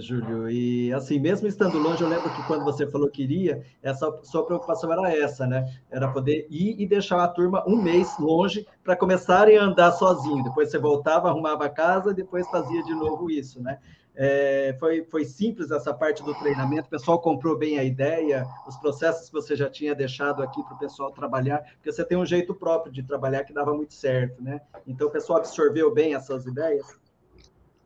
Júlio? 0.00 0.50
E 0.50 0.92
assim, 0.92 1.20
mesmo 1.20 1.46
estando 1.46 1.78
longe, 1.78 2.02
eu 2.02 2.08
lembro 2.08 2.28
que 2.28 2.42
quando 2.48 2.64
você 2.64 2.88
falou 2.88 3.08
que 3.08 3.22
iria, 3.22 3.62
essa 3.80 4.12
sua 4.24 4.44
preocupação 4.44 4.92
era 4.92 5.14
essa, 5.14 5.46
né? 5.46 5.64
Era 5.88 6.08
poder 6.08 6.48
ir 6.50 6.74
e 6.76 6.84
deixar 6.88 7.22
a 7.22 7.28
turma 7.28 7.62
um 7.64 7.80
mês 7.80 8.18
longe 8.18 8.66
para 8.82 8.96
começarem 8.96 9.56
a 9.56 9.62
andar 9.62 9.92
sozinho. 9.92 10.42
Depois 10.42 10.72
você 10.72 10.78
voltava, 10.78 11.28
arrumava 11.28 11.66
a 11.66 11.70
casa, 11.70 12.12
depois 12.12 12.48
fazia 12.48 12.82
de 12.82 12.94
novo 12.94 13.30
isso, 13.30 13.62
né? 13.62 13.78
É, 14.18 14.74
foi, 14.80 15.04
foi 15.04 15.26
simples 15.26 15.70
essa 15.70 15.92
parte 15.92 16.22
do 16.22 16.34
treinamento, 16.34 16.86
o 16.86 16.90
pessoal 16.90 17.20
comprou 17.20 17.56
bem 17.56 17.78
a 17.78 17.84
ideia, 17.84 18.46
os 18.66 18.74
processos 18.78 19.28
que 19.28 19.32
você 19.34 19.54
já 19.54 19.68
tinha 19.68 19.94
deixado 19.94 20.42
aqui 20.42 20.62
para 20.62 20.74
o 20.74 20.78
pessoal 20.78 21.10
trabalhar, 21.10 21.62
porque 21.74 21.92
você 21.92 22.02
tem 22.02 22.16
um 22.16 22.24
jeito 22.24 22.54
próprio 22.54 22.90
de 22.90 23.02
trabalhar 23.02 23.44
que 23.44 23.52
dava 23.52 23.74
muito 23.74 23.92
certo, 23.92 24.42
né? 24.42 24.58
Então 24.86 25.08
o 25.08 25.10
pessoal 25.10 25.40
absorveu 25.40 25.92
bem 25.92 26.14
essas 26.14 26.46
ideias? 26.46 26.86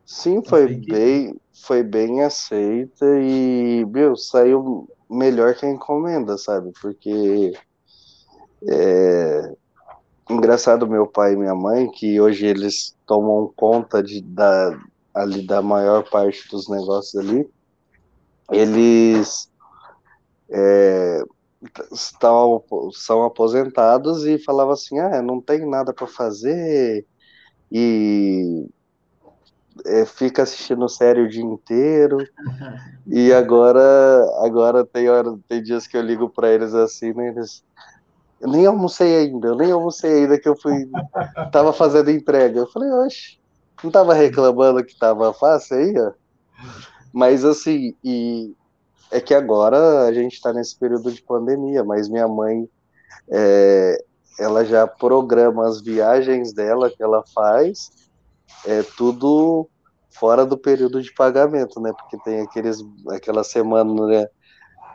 Sim, 0.06 0.40
foi 0.44 0.76
bem, 0.76 1.36
foi 1.52 1.82
bem 1.82 2.22
aceita 2.22 3.06
e, 3.20 3.84
meu, 3.86 4.16
saiu 4.16 4.88
melhor 5.10 5.54
que 5.56 5.66
a 5.66 5.70
encomenda, 5.70 6.38
sabe? 6.38 6.72
Porque 6.80 7.52
é, 8.68 9.52
engraçado 10.28 10.88
meu 10.88 11.06
pai 11.06 11.32
e 11.32 11.36
minha 11.36 11.54
mãe, 11.54 11.90
que 11.90 12.20
hoje 12.20 12.46
eles 12.46 12.96
tomam 13.04 13.52
conta 13.56 14.02
de, 14.02 14.20
da, 14.20 14.78
ali 15.14 15.46
da 15.46 15.60
maior 15.60 16.08
parte 16.08 16.48
dos 16.48 16.68
negócios 16.68 17.16
ali, 17.16 17.48
eles 18.50 19.50
é, 20.48 21.22
estão, 21.92 22.62
são 22.92 23.24
aposentados 23.24 24.24
e 24.24 24.38
falavam 24.38 24.72
assim, 24.72 24.98
ah, 24.98 25.22
não 25.22 25.40
tem 25.40 25.68
nada 25.68 25.92
para 25.92 26.06
fazer 26.06 27.06
e 27.70 28.66
é, 29.86 30.04
fica 30.04 30.42
assistindo 30.42 30.88
série 30.88 31.22
o 31.22 31.28
dia 31.28 31.42
inteiro 31.42 32.18
e 33.06 33.32
agora 33.32 33.80
agora 34.44 34.84
tem 34.84 35.08
hora, 35.08 35.38
tem 35.48 35.62
dias 35.62 35.86
que 35.86 35.96
eu 35.96 36.02
ligo 36.02 36.28
para 36.28 36.50
eles 36.50 36.74
assim, 36.74 37.12
né, 37.12 37.28
eles 37.28 37.62
eu 38.40 38.48
nem 38.48 38.64
almocei 38.64 39.16
ainda, 39.16 39.48
eu 39.48 39.54
nem 39.54 39.70
almocei 39.70 40.22
ainda 40.22 40.40
que 40.40 40.48
eu 40.48 40.56
fui 40.56 40.88
tava 41.52 41.74
fazendo 41.74 42.10
entrega. 42.10 42.60
Eu 42.60 42.66
falei, 42.66 42.90
oxe, 42.90 43.38
não 43.82 43.90
tava 43.90 44.14
reclamando 44.14 44.84
que 44.84 44.98
tava 44.98 45.32
fácil 45.32 45.76
aí, 45.76 45.94
ó. 45.98 46.12
Mas 47.12 47.44
assim, 47.44 47.94
e 48.04 48.54
é 49.10 49.20
que 49.20 49.34
agora 49.34 50.04
a 50.06 50.12
gente 50.12 50.34
está 50.34 50.52
nesse 50.52 50.78
período 50.78 51.10
de 51.10 51.22
pandemia, 51.22 51.82
mas 51.82 52.08
minha 52.08 52.28
mãe, 52.28 52.68
é, 53.28 54.04
ela 54.38 54.64
já 54.64 54.86
programa 54.86 55.66
as 55.66 55.80
viagens 55.80 56.52
dela 56.52 56.90
que 56.90 57.02
ela 57.02 57.24
faz, 57.34 57.90
é 58.64 58.82
tudo 58.96 59.68
fora 60.10 60.46
do 60.46 60.56
período 60.56 61.02
de 61.02 61.12
pagamento, 61.12 61.80
né? 61.80 61.92
Porque 61.92 62.16
tem 62.22 62.42
aqueles, 62.42 62.78
aquela 63.08 63.42
semana 63.42 64.06
né, 64.06 64.26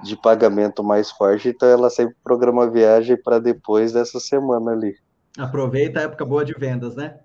de 0.03 0.15
pagamento 0.15 0.83
mais 0.83 1.11
forte, 1.11 1.49
então 1.49 1.67
ela 1.67 1.89
sempre 1.89 2.15
programa 2.23 2.63
a 2.63 2.69
viagem 2.69 3.17
para 3.21 3.39
depois 3.39 3.91
dessa 3.91 4.19
semana 4.19 4.71
ali. 4.71 4.95
Aproveita 5.37 5.99
a 5.99 6.03
época 6.03 6.23
boa 6.23 6.45
de 6.45 6.53
vendas, 6.53 6.95
né? 6.95 7.19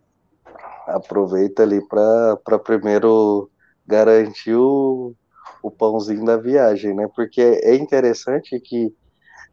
Aproveita 0.96 1.62
ali 1.62 1.80
para 1.86 2.58
primeiro 2.58 3.50
garantir 3.86 4.54
o, 4.54 5.14
o 5.62 5.70
pãozinho 5.70 6.24
da 6.24 6.36
viagem, 6.36 6.94
né? 6.94 7.08
Porque 7.14 7.40
é 7.40 7.74
interessante 7.74 8.58
que 8.60 8.94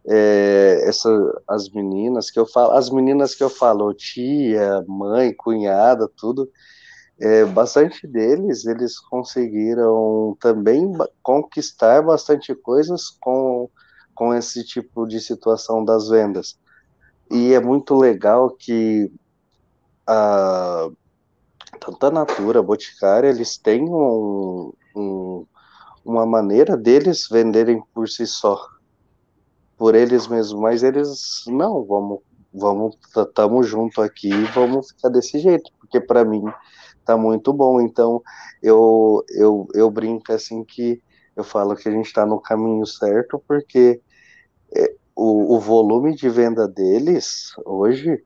é, 0.07 0.81
essa, 0.83 1.09
as 1.47 1.69
meninas 1.69 2.31
que 2.31 2.39
eu 2.39 2.45
falo, 2.45 2.71
as 2.71 2.89
meninas 2.89 3.35
que 3.35 3.43
eu 3.43 3.49
falo, 3.49 3.93
tia, 3.93 4.83
mãe, 4.87 5.33
cunhada, 5.33 6.09
tudo, 6.15 6.49
é, 7.19 7.43
bastante 7.45 8.07
deles 8.07 8.65
eles 8.65 8.99
conseguiram 8.99 10.37
também 10.39 10.93
conquistar 11.21 12.01
bastante 12.01 12.53
coisas 12.55 13.09
com, 13.19 13.69
com 14.15 14.33
esse 14.33 14.63
tipo 14.63 15.05
de 15.05 15.19
situação 15.19 15.83
das 15.83 16.07
vendas. 16.07 16.57
E 17.29 17.53
é 17.53 17.59
muito 17.59 17.95
legal 17.95 18.51
que 18.51 19.11
a, 20.05 20.89
tanto 21.79 22.05
a 22.05 22.11
Natura, 22.11 22.59
a 22.59 22.63
Boticária, 22.63 23.29
eles 23.29 23.57
têm 23.57 23.83
um, 23.83 24.73
um, 24.95 25.45
uma 26.03 26.25
maneira 26.25 26.75
deles 26.75 27.27
venderem 27.29 27.81
por 27.93 28.09
si 28.09 28.25
só, 28.25 28.59
por 29.77 29.95
eles 29.95 30.27
mesmos, 30.27 30.59
mas 30.59 30.83
eles, 30.83 31.43
não, 31.47 31.83
vamos, 31.85 32.19
vamos, 32.53 32.97
estamos 33.15 33.67
junto 33.67 34.01
aqui, 34.01 34.29
vamos 34.53 34.89
ficar 34.91 35.09
desse 35.09 35.39
jeito, 35.39 35.71
porque 35.79 35.99
para 35.99 36.25
mim 36.25 36.43
tá 37.05 37.15
muito 37.17 37.53
bom. 37.53 37.79
Então, 37.79 38.21
eu, 38.61 39.23
eu, 39.29 39.67
eu 39.73 39.89
brinco 39.89 40.33
assim 40.33 40.63
que 40.63 41.01
eu 41.35 41.43
falo 41.43 41.75
que 41.75 41.87
a 41.87 41.91
gente 41.91 42.07
está 42.07 42.25
no 42.25 42.39
caminho 42.41 42.85
certo, 42.85 43.41
porque 43.47 44.01
é, 44.75 44.93
o, 45.15 45.55
o 45.55 45.59
volume 45.59 46.15
de 46.15 46.29
venda 46.29 46.67
deles 46.67 47.51
hoje, 47.65 48.23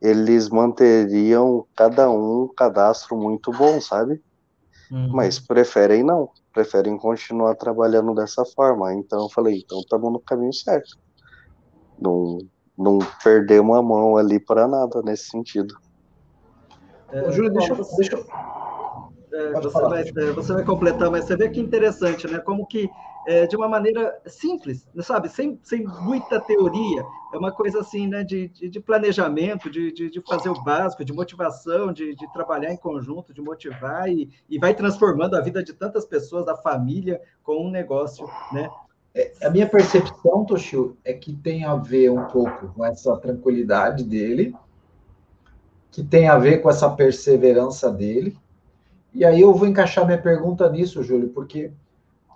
eles 0.00 0.48
manteriam 0.48 1.66
cada 1.74 2.10
um 2.10 2.44
um 2.44 2.48
cadastro 2.48 3.16
muito 3.16 3.50
bom, 3.52 3.80
sabe? 3.80 4.22
Uhum. 4.90 5.10
Mas 5.12 5.38
preferem 5.38 6.02
não, 6.02 6.30
preferem 6.52 6.96
continuar 6.96 7.54
trabalhando 7.56 8.14
dessa 8.14 8.44
forma. 8.44 8.94
Então 8.94 9.22
eu 9.22 9.28
falei, 9.28 9.58
então 9.64 9.80
estamos 9.80 10.12
no 10.12 10.20
caminho 10.20 10.52
certo. 10.52 10.96
Não, 12.00 12.38
não 12.76 12.98
perder 13.22 13.60
uma 13.60 13.82
mão 13.82 14.16
ali 14.16 14.38
para 14.38 14.68
nada 14.68 15.02
nesse 15.02 15.28
sentido. 15.28 15.74
É, 17.10 17.30
Júlio, 17.32 17.52
deixa, 17.52 17.74
você, 17.74 17.96
deixa 17.96 18.16
é, 19.32 19.52
você, 19.60 19.80
vai, 19.80 20.02
é, 20.02 20.32
você 20.32 20.52
vai 20.52 20.64
completar, 20.64 21.10
mas 21.10 21.24
você 21.24 21.36
vê 21.36 21.48
que 21.48 21.60
interessante, 21.60 22.26
né? 22.26 22.38
Como 22.38 22.66
que 22.66 22.88
é, 23.28 23.46
de 23.46 23.54
uma 23.54 23.68
maneira 23.68 24.18
simples, 24.24 24.88
sabe? 25.02 25.28
Sem, 25.28 25.60
sem 25.62 25.84
muita 25.84 26.40
teoria, 26.40 27.04
é 27.30 27.36
uma 27.36 27.52
coisa 27.52 27.80
assim, 27.80 28.06
né? 28.06 28.24
De, 28.24 28.48
de, 28.48 28.70
de 28.70 28.80
planejamento, 28.80 29.68
de, 29.68 29.92
de, 29.92 30.08
de, 30.08 30.22
fazer 30.22 30.48
o 30.48 30.64
básico, 30.64 31.04
de 31.04 31.12
motivação, 31.12 31.92
de, 31.92 32.14
de 32.14 32.32
trabalhar 32.32 32.72
em 32.72 32.76
conjunto, 32.78 33.34
de 33.34 33.42
motivar 33.42 34.08
e, 34.08 34.30
e 34.48 34.58
vai 34.58 34.72
transformando 34.72 35.36
a 35.36 35.42
vida 35.42 35.62
de 35.62 35.74
tantas 35.74 36.06
pessoas, 36.06 36.46
da 36.46 36.56
família, 36.56 37.20
com 37.42 37.66
um 37.66 37.70
negócio, 37.70 38.26
né? 38.50 38.70
É, 39.14 39.30
a 39.42 39.50
minha 39.50 39.68
percepção, 39.68 40.46
Toshio, 40.46 40.96
é 41.04 41.12
que 41.12 41.34
tem 41.34 41.66
a 41.66 41.74
ver 41.74 42.10
um 42.10 42.24
pouco 42.28 42.68
com 42.68 42.82
essa 42.82 43.14
tranquilidade 43.18 44.04
dele, 44.04 44.56
que 45.90 46.02
tem 46.02 46.30
a 46.30 46.38
ver 46.38 46.62
com 46.62 46.70
essa 46.70 46.88
perseverança 46.88 47.92
dele. 47.92 48.38
E 49.12 49.22
aí 49.22 49.42
eu 49.42 49.52
vou 49.52 49.68
encaixar 49.68 50.06
minha 50.06 50.16
pergunta 50.16 50.66
nisso, 50.70 51.02
Júlio, 51.02 51.28
porque 51.28 51.72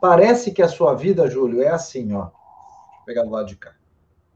parece 0.03 0.51
que 0.51 0.61
a 0.61 0.67
sua 0.67 0.95
vida, 0.95 1.31
Júlio, 1.31 1.62
é 1.62 1.69
assim, 1.69 2.12
ó. 2.12 2.23
Deixa 2.25 2.33
eu 2.99 3.05
pegar 3.07 3.23
do 3.23 3.31
lado 3.31 3.47
de 3.47 3.55
cá. 3.55 3.73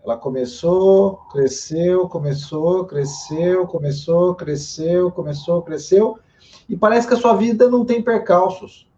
Ela 0.00 0.16
começou, 0.16 1.16
cresceu, 1.32 2.08
começou, 2.08 2.84
cresceu, 2.84 3.66
começou, 3.66 4.36
cresceu, 4.36 5.10
começou, 5.10 5.62
cresceu, 5.62 6.20
e 6.68 6.76
parece 6.76 7.08
que 7.08 7.14
a 7.14 7.16
sua 7.16 7.34
vida 7.34 7.68
não 7.68 7.84
tem 7.84 8.00
percalços. 8.00 8.88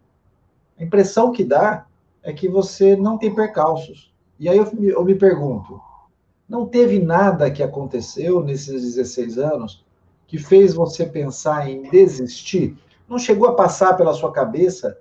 A 0.79 0.83
impressão 0.83 1.31
que 1.31 1.43
dá 1.43 1.87
é 2.21 2.31
que 2.31 2.47
você 2.47 2.95
não 2.95 3.17
tem 3.17 3.33
percalços. 3.33 4.13
E 4.39 4.47
aí 4.47 4.59
eu, 4.59 4.71
eu 4.79 5.03
me 5.03 5.15
pergunto, 5.15 5.81
não 6.47 6.67
teve 6.67 6.99
nada 6.99 7.49
que 7.49 7.63
aconteceu 7.63 8.43
nesses 8.43 8.83
16 8.83 9.39
anos 9.39 9.83
que 10.27 10.37
fez 10.37 10.75
você 10.75 11.03
pensar 11.03 11.67
em 11.67 11.89
desistir? 11.89 12.77
Não 13.07 13.17
chegou 13.17 13.47
a 13.47 13.55
passar 13.55 13.97
pela 13.97 14.13
sua 14.13 14.31
cabeça 14.31 14.99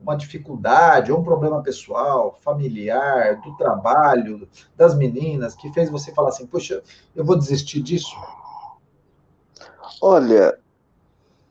uma 0.00 0.16
dificuldade, 0.16 1.10
ou 1.10 1.20
um 1.20 1.24
problema 1.24 1.62
pessoal, 1.62 2.38
familiar, 2.42 3.40
do 3.40 3.56
trabalho, 3.56 4.48
das 4.76 4.94
meninas, 4.96 5.54
que 5.54 5.72
fez 5.72 5.90
você 5.90 6.12
falar 6.12 6.28
assim, 6.28 6.46
poxa, 6.46 6.82
eu 7.14 7.24
vou 7.24 7.36
desistir 7.36 7.80
disso? 7.80 8.14
Olha, 10.00 10.58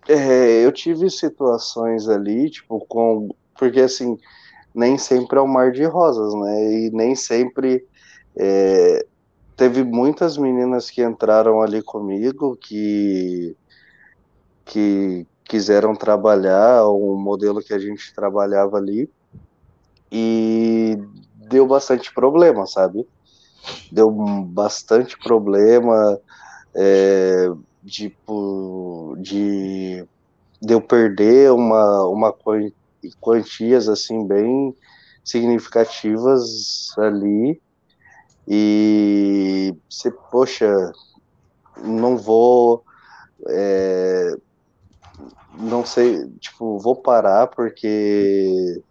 é, 0.07 0.63
eu 0.63 0.71
tive 0.71 1.09
situações 1.09 2.07
ali, 2.07 2.49
tipo, 2.49 2.79
com. 2.87 3.29
Porque 3.57 3.79
assim, 3.79 4.17
nem 4.73 4.97
sempre 4.97 5.39
é 5.39 5.41
um 5.41 5.47
mar 5.47 5.71
de 5.71 5.85
rosas, 5.85 6.33
né? 6.33 6.73
E 6.73 6.91
nem 6.91 7.15
sempre 7.15 7.85
é, 8.37 9.05
teve 9.55 9.83
muitas 9.83 10.37
meninas 10.37 10.89
que 10.89 11.01
entraram 11.03 11.61
ali 11.61 11.81
comigo 11.81 12.55
que 12.57 13.55
que 14.65 15.25
quiseram 15.47 15.95
trabalhar 15.95 16.85
o 16.87 17.15
modelo 17.15 17.61
que 17.61 17.73
a 17.73 17.79
gente 17.79 18.13
trabalhava 18.13 18.77
ali 18.77 19.09
e 20.11 20.97
deu 21.49 21.67
bastante 21.67 22.13
problema, 22.13 22.65
sabe? 22.65 23.07
Deu 23.91 24.11
bastante 24.11 25.17
problema, 25.17 26.19
é, 26.73 27.49
tipo, 27.85 29.15
de, 29.19 30.05
de 30.61 30.73
eu 30.73 30.81
perder 30.81 31.51
uma, 31.51 32.07
uma 32.07 32.33
quantias 33.19 33.87
assim 33.87 34.25
bem 34.25 34.75
significativas 35.23 36.91
ali 36.97 37.59
e 38.47 39.75
você, 39.89 40.11
poxa, 40.11 40.91
não 41.83 42.17
vou. 42.17 42.83
É, 43.47 44.35
não 45.59 45.85
sei, 45.85 46.27
tipo, 46.39 46.79
vou 46.79 46.95
parar 46.95 47.47
porque 47.47 48.81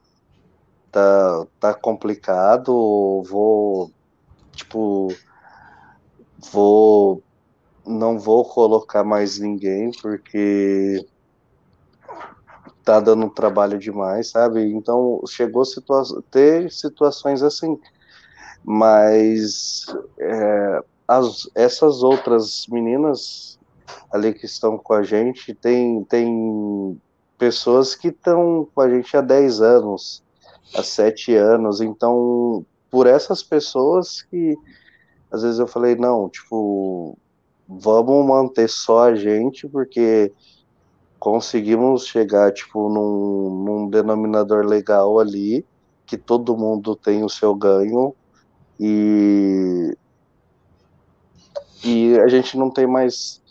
tá, 0.90 1.46
tá 1.60 1.74
complicado, 1.74 3.22
vou, 3.28 3.90
tipo, 4.52 5.08
vou, 6.52 7.22
não 7.86 8.18
vou 8.18 8.44
colocar 8.44 9.04
mais 9.04 9.38
ninguém 9.38 9.90
porque 10.02 11.04
tá 12.84 13.00
dando 13.00 13.30
trabalho 13.30 13.78
demais, 13.78 14.30
sabe? 14.30 14.72
Então 14.72 15.20
chegou 15.26 15.64
situa 15.64 16.02
ter 16.30 16.70
situações 16.70 17.42
assim 17.42 17.78
mas 18.64 19.84
é, 20.18 20.84
as, 21.06 21.48
essas 21.54 22.02
outras 22.02 22.66
meninas 22.68 23.58
ali 24.14 24.32
que 24.32 24.46
estão 24.46 24.78
com 24.78 24.92
a 24.92 25.02
gente, 25.02 25.52
tem, 25.52 26.04
tem 26.04 27.00
pessoas 27.36 27.96
que 27.96 28.08
estão 28.08 28.68
com 28.72 28.80
a 28.80 28.88
gente 28.88 29.16
há 29.16 29.20
10 29.20 29.60
anos, 29.60 30.22
há 30.72 30.84
7 30.84 31.34
anos, 31.34 31.80
então 31.80 32.64
por 32.88 33.08
essas 33.08 33.42
pessoas 33.42 34.22
que 34.22 34.56
às 35.32 35.42
vezes 35.42 35.58
eu 35.58 35.66
falei, 35.66 35.96
não, 35.96 36.28
tipo, 36.28 37.18
vamos 37.68 38.24
manter 38.24 38.68
só 38.68 39.08
a 39.08 39.16
gente, 39.16 39.66
porque 39.66 40.32
conseguimos 41.18 42.06
chegar, 42.06 42.52
tipo, 42.52 42.88
num, 42.88 43.64
num 43.64 43.90
denominador 43.90 44.64
legal 44.64 45.18
ali, 45.18 45.66
que 46.06 46.16
todo 46.16 46.56
mundo 46.56 46.94
tem 46.94 47.24
o 47.24 47.28
seu 47.28 47.52
ganho, 47.52 48.14
e 48.78 49.92
e 51.84 52.16
a 52.20 52.28
gente 52.28 52.56
não 52.56 52.70
tem 52.70 52.86
mais 52.86 53.42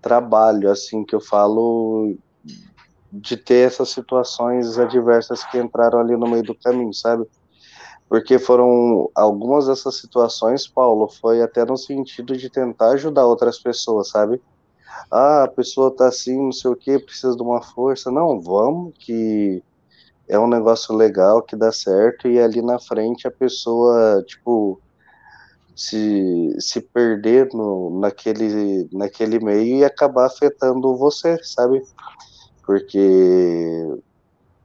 trabalho 0.00 0.70
assim 0.70 1.04
que 1.04 1.14
eu 1.14 1.20
falo 1.20 2.16
de 3.12 3.36
ter 3.36 3.66
essas 3.66 3.88
situações 3.90 4.78
adversas 4.78 5.44
que 5.44 5.58
entraram 5.58 6.00
ali 6.00 6.16
no 6.16 6.28
meio 6.28 6.42
do 6.42 6.54
caminho, 6.54 6.92
sabe? 6.92 7.26
Porque 8.08 8.38
foram 8.38 9.10
algumas 9.14 9.66
dessas 9.66 9.96
situações, 9.96 10.66
Paulo, 10.66 11.08
foi 11.08 11.42
até 11.42 11.64
no 11.64 11.76
sentido 11.76 12.36
de 12.36 12.48
tentar 12.48 12.90
ajudar 12.92 13.26
outras 13.26 13.58
pessoas, 13.58 14.08
sabe? 14.10 14.40
Ah, 15.10 15.44
a 15.44 15.48
pessoa 15.48 15.94
tá 15.94 16.08
assim, 16.08 16.36
não 16.36 16.52
sei 16.52 16.70
o 16.70 16.76
que, 16.76 16.98
precisa 16.98 17.36
de 17.36 17.42
uma 17.42 17.62
força. 17.62 18.10
Não, 18.10 18.40
vamos, 18.40 18.94
que 18.98 19.62
é 20.28 20.38
um 20.38 20.48
negócio 20.48 20.94
legal 20.94 21.42
que 21.42 21.56
dá 21.56 21.72
certo 21.72 22.28
e 22.28 22.38
ali 22.38 22.62
na 22.62 22.78
frente 22.78 23.26
a 23.26 23.30
pessoa, 23.30 24.22
tipo, 24.26 24.80
se, 25.78 26.56
se 26.58 26.80
perder 26.80 27.48
no, 27.54 28.00
naquele, 28.00 28.88
naquele 28.92 29.38
meio 29.38 29.76
e 29.76 29.84
acabar 29.84 30.26
afetando 30.26 30.96
você, 30.96 31.38
sabe? 31.44 31.80
Porque 32.66 33.96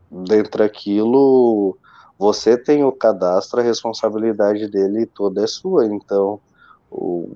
dentro 0.10 0.58
daquilo 0.58 1.78
você 2.18 2.58
tem 2.58 2.84
o 2.84 2.92
cadastro, 2.92 3.60
a 3.60 3.64
responsabilidade 3.64 4.68
dele 4.68 5.06
toda 5.06 5.44
é 5.44 5.48
sua, 5.48 5.86
então 5.86 6.40
o, 6.90 7.36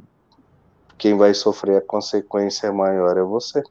quem 0.97 1.15
vai 1.15 1.35
sofrer 1.35 1.77
a 1.77 1.81
consequência 1.81 2.73
maior 2.73 3.15
é 3.15 3.21
você. 3.21 3.61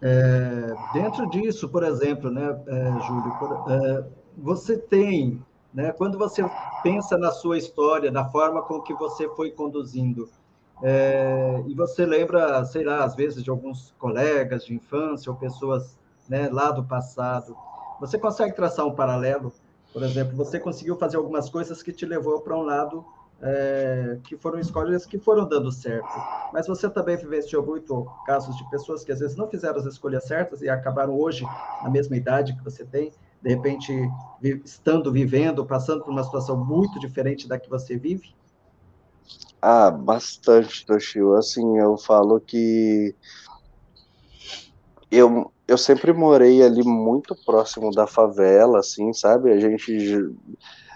É, 0.00 0.74
dentro 0.94 1.28
disso, 1.28 1.68
por 1.68 1.82
exemplo, 1.82 2.30
né, 2.30 2.58
é, 2.66 2.90
Júlio, 3.06 3.38
por, 3.38 3.70
é, 3.70 4.04
você 4.38 4.78
tem 4.78 5.44
né? 5.72 5.92
Quando 5.92 6.18
você 6.18 6.42
pensa 6.82 7.16
na 7.16 7.30
sua 7.30 7.58
história, 7.58 8.10
na 8.10 8.24
forma 8.30 8.62
com 8.62 8.80
que 8.80 8.94
você 8.94 9.28
foi 9.30 9.50
conduzindo, 9.50 10.28
é, 10.82 11.62
e 11.66 11.74
você 11.74 12.06
lembra, 12.06 12.64
sei 12.64 12.84
lá, 12.84 13.04
às 13.04 13.14
vezes 13.14 13.42
de 13.44 13.50
alguns 13.50 13.94
colegas 13.98 14.64
de 14.64 14.74
infância 14.74 15.30
ou 15.30 15.36
pessoas 15.36 15.98
né, 16.28 16.48
lá 16.50 16.70
do 16.70 16.82
passado, 16.84 17.54
você 18.00 18.18
consegue 18.18 18.54
traçar 18.54 18.86
um 18.86 18.94
paralelo? 18.94 19.52
Por 19.92 20.02
exemplo, 20.02 20.36
você 20.36 20.58
conseguiu 20.58 20.96
fazer 20.96 21.16
algumas 21.16 21.50
coisas 21.50 21.82
que 21.82 21.92
te 21.92 22.06
levou 22.06 22.40
para 22.40 22.56
um 22.56 22.62
lado 22.62 23.04
é, 23.42 24.18
que 24.24 24.36
foram 24.36 24.58
escolhas 24.58 25.04
que 25.04 25.18
foram 25.18 25.46
dando 25.46 25.70
certo. 25.72 26.08
Mas 26.52 26.66
você 26.66 26.88
também 26.88 27.16
vivenciou 27.16 27.64
muito 27.64 28.06
casos 28.24 28.56
de 28.56 28.68
pessoas 28.70 29.04
que 29.04 29.12
às 29.12 29.20
vezes 29.20 29.36
não 29.36 29.48
fizeram 29.48 29.78
as 29.78 29.86
escolhas 29.86 30.24
certas 30.24 30.62
e 30.62 30.68
acabaram 30.68 31.18
hoje 31.18 31.44
na 31.82 31.90
mesma 31.90 32.16
idade 32.16 32.54
que 32.56 32.64
você 32.64 32.84
tem, 32.84 33.12
de 33.42 33.48
repente, 33.48 33.92
estando 34.64 35.10
vivendo, 35.10 35.64
passando 35.64 36.04
por 36.04 36.10
uma 36.10 36.24
situação 36.24 36.62
muito 36.62 36.98
diferente 37.00 37.48
da 37.48 37.58
que 37.58 37.68
você 37.68 37.96
vive? 37.96 38.34
Ah, 39.62 39.90
bastante, 39.90 40.84
Toshio. 40.86 41.34
Assim, 41.34 41.78
eu 41.78 41.96
falo 41.98 42.40
que 42.40 43.14
eu, 45.10 45.52
eu 45.66 45.76
sempre 45.76 46.12
morei 46.12 46.62
ali 46.62 46.82
muito 46.84 47.34
próximo 47.44 47.90
da 47.90 48.06
favela, 48.06 48.78
assim, 48.78 49.12
sabe? 49.12 49.50
A 49.50 49.58
gente, 49.58 50.16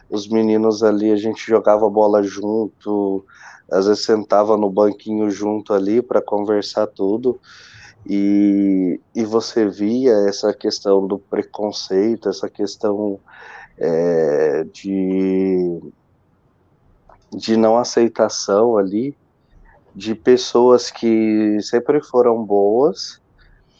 os 0.08 0.28
meninos 0.28 0.82
ali, 0.82 1.10
a 1.10 1.16
gente 1.16 1.44
jogava 1.46 1.88
bola 1.90 2.22
junto, 2.22 3.24
às 3.70 3.86
vezes 3.86 4.04
sentava 4.04 4.56
no 4.56 4.70
banquinho 4.70 5.30
junto 5.30 5.72
ali 5.72 6.00
para 6.00 6.22
conversar 6.22 6.86
tudo. 6.86 7.40
E, 8.06 9.00
e 9.14 9.24
você 9.24 9.66
via 9.66 10.12
essa 10.28 10.52
questão 10.52 11.06
do 11.06 11.18
preconceito, 11.18 12.28
essa 12.28 12.50
questão 12.50 13.18
é, 13.78 14.64
de, 14.64 15.80
de 17.32 17.56
não 17.56 17.78
aceitação 17.78 18.76
ali, 18.76 19.16
de 19.94 20.14
pessoas 20.14 20.90
que 20.90 21.58
sempre 21.62 22.02
foram 22.02 22.42
boas 22.44 23.20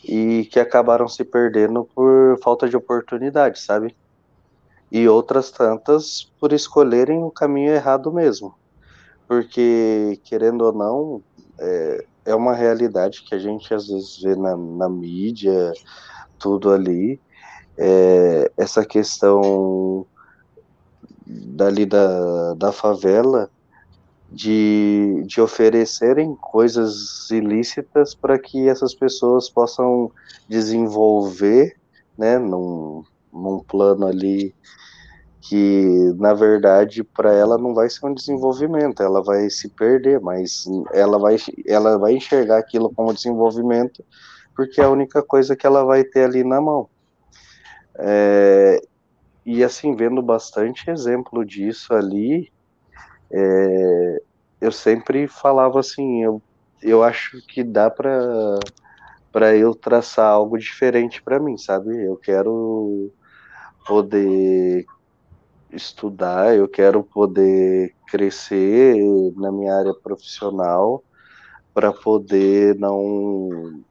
e 0.02 0.44
que 0.50 0.60
acabaram 0.60 1.08
se 1.08 1.24
perdendo 1.24 1.88
por 1.94 2.38
falta 2.42 2.68
de 2.68 2.76
oportunidade, 2.76 3.60
sabe? 3.60 3.94
E 4.90 5.08
outras 5.08 5.50
tantas 5.50 6.30
por 6.38 6.52
escolherem 6.52 7.22
o 7.22 7.30
caminho 7.30 7.72
errado 7.72 8.12
mesmo. 8.12 8.54
Porque, 9.26 10.20
querendo 10.22 10.62
ou 10.62 10.72
não, 10.72 11.22
é, 11.58 12.04
é 12.24 12.34
uma 12.34 12.54
realidade 12.54 13.22
que 13.22 13.34
a 13.34 13.38
gente 13.38 13.72
às 13.74 13.86
vezes 13.86 14.20
vê 14.22 14.34
na, 14.34 14.56
na 14.56 14.88
mídia, 14.88 15.72
tudo 16.38 16.72
ali. 16.72 17.20
É, 17.76 18.50
essa 18.56 18.84
questão 18.84 20.06
dali 21.26 21.84
da, 21.86 22.54
da 22.54 22.72
favela 22.72 23.50
de, 24.30 25.22
de 25.26 25.40
oferecerem 25.40 26.34
coisas 26.34 27.30
ilícitas 27.30 28.14
para 28.14 28.38
que 28.38 28.68
essas 28.68 28.94
pessoas 28.94 29.48
possam 29.48 30.10
desenvolver, 30.48 31.76
né, 32.16 32.38
num, 32.38 33.04
num 33.32 33.60
plano 33.60 34.06
ali 34.06 34.54
que 35.48 36.12
na 36.16 36.32
verdade 36.32 37.04
para 37.04 37.32
ela 37.32 37.58
não 37.58 37.74
vai 37.74 37.88
ser 37.90 38.06
um 38.06 38.14
desenvolvimento, 38.14 39.02
ela 39.02 39.22
vai 39.22 39.50
se 39.50 39.68
perder, 39.68 40.20
mas 40.20 40.64
ela 40.92 41.18
vai, 41.18 41.36
ela 41.66 41.98
vai 41.98 42.14
enxergar 42.14 42.58
aquilo 42.58 42.92
como 42.94 43.12
desenvolvimento 43.12 44.02
porque 44.54 44.80
é 44.80 44.84
a 44.84 44.90
única 44.90 45.22
coisa 45.22 45.56
que 45.56 45.66
ela 45.66 45.84
vai 45.84 46.04
ter 46.04 46.24
ali 46.24 46.44
na 46.44 46.60
mão. 46.60 46.88
É, 47.96 48.80
e 49.44 49.62
assim, 49.62 49.94
vendo 49.94 50.22
bastante 50.22 50.90
exemplo 50.90 51.44
disso 51.44 51.92
ali, 51.92 52.50
é, 53.30 54.22
eu 54.60 54.72
sempre 54.72 55.26
falava 55.28 55.80
assim, 55.80 56.22
eu, 56.22 56.40
eu 56.82 57.02
acho 57.02 57.44
que 57.46 57.62
dá 57.62 57.90
para 57.90 58.58
para 59.32 59.56
eu 59.56 59.74
traçar 59.74 60.26
algo 60.28 60.56
diferente 60.56 61.20
para 61.20 61.40
mim, 61.40 61.58
sabe? 61.58 62.04
Eu 62.04 62.16
quero 62.16 63.10
poder 63.84 64.86
estudar, 65.74 66.56
eu 66.56 66.68
quero 66.68 67.02
poder 67.02 67.94
crescer 68.08 68.96
na 69.36 69.50
minha 69.50 69.74
área 69.74 69.94
profissional 69.94 71.02
para 71.72 71.92
poder 71.92 72.76
não 72.78 73.82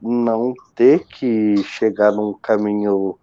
não 0.00 0.54
ter 0.74 1.04
que 1.06 1.56
chegar 1.64 2.12
num 2.12 2.32
caminho 2.32 3.18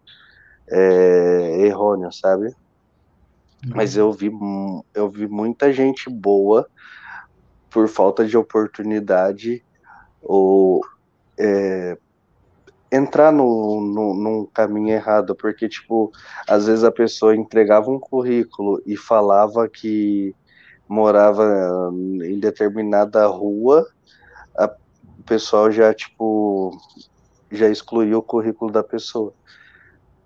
é, 0.69 1.65
errôneo, 1.65 2.11
sabe? 2.11 2.47
Uhum. 2.47 3.73
Mas 3.75 3.95
eu 3.95 4.11
vi 4.11 4.31
eu 4.93 5.09
vi 5.09 5.27
muita 5.27 5.71
gente 5.71 6.09
boa 6.09 6.67
por 7.69 7.87
falta 7.87 8.25
de 8.25 8.37
oportunidade 8.37 9.63
ou 10.21 10.81
é, 11.37 11.97
entrar 12.95 13.31
no, 13.31 13.81
no, 13.81 14.13
num 14.13 14.45
caminho 14.45 14.89
errado, 14.89 15.35
porque, 15.35 15.67
tipo, 15.67 16.11
às 16.47 16.67
vezes 16.67 16.83
a 16.83 16.91
pessoa 16.91 17.35
entregava 17.35 17.89
um 17.89 17.99
currículo 17.99 18.81
e 18.85 18.95
falava 18.95 19.67
que 19.67 20.33
morava 20.87 21.91
em 22.23 22.39
determinada 22.39 23.25
rua, 23.27 23.87
a, 24.57 24.73
o 25.19 25.23
pessoal 25.23 25.71
já, 25.71 25.93
tipo, 25.93 26.71
já 27.51 27.67
excluiu 27.69 28.19
o 28.19 28.23
currículo 28.23 28.71
da 28.71 28.83
pessoa. 28.83 29.33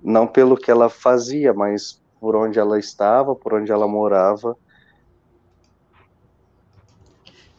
Não 0.02 0.28
pelo 0.28 0.58
que 0.58 0.72
ela 0.72 0.90
fazia, 0.90 1.54
mas 1.54 2.02
por 2.20 2.36
onde 2.36 2.60
ela 2.60 2.78
estava, 2.78 3.36
por 3.36 3.54
onde 3.54 3.72
ela 3.72 3.88
morava. 3.88 4.56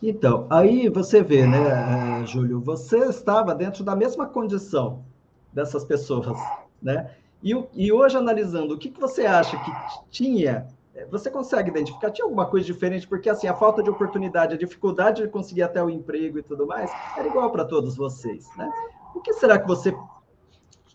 Então, 0.03 0.47
aí 0.49 0.89
você 0.89 1.23
vê, 1.23 1.47
né, 1.47 2.23
eh, 2.23 2.27
Júlio, 2.27 2.61
você 2.61 2.99
estava 3.07 3.55
dentro 3.55 3.85
da 3.85 3.95
mesma 3.95 4.27
condição 4.27 5.05
dessas 5.53 5.85
pessoas, 5.85 6.39
né? 6.83 7.11
E, 7.43 7.53
e 7.75 7.93
hoje, 7.93 8.17
analisando, 8.17 8.75
o 8.75 8.79
que, 8.79 8.91
que 8.91 9.01
você 9.01 9.27
acha 9.27 9.59
que 9.59 9.71
tinha 10.11 10.67
eh, 10.95 11.07
você 11.11 11.31
consegue 11.31 11.71
identificar? 11.71 12.11
Tinha 12.11 12.25
alguma 12.25 12.47
coisa 12.47 12.67
diferente? 12.67 13.07
Porque, 13.07 13.29
assim, 13.29 13.47
a 13.47 13.55
falta 13.55 13.83
de 13.83 13.91
oportunidade, 13.91 14.55
a 14.55 14.59
dificuldade 14.59 15.23
de 15.23 15.29
conseguir 15.29 15.63
até 15.63 15.83
o 15.83 15.91
emprego 15.91 16.39
e 16.39 16.43
tudo 16.43 16.67
mais, 16.67 16.91
era 17.17 17.29
igual 17.29 17.51
para 17.51 17.65
todos 17.65 17.97
vocês, 17.97 18.49
né? 18.57 18.71
O 19.15 19.21
que 19.21 19.33
será 19.35 19.59
que 19.59 19.67
você 19.67 19.95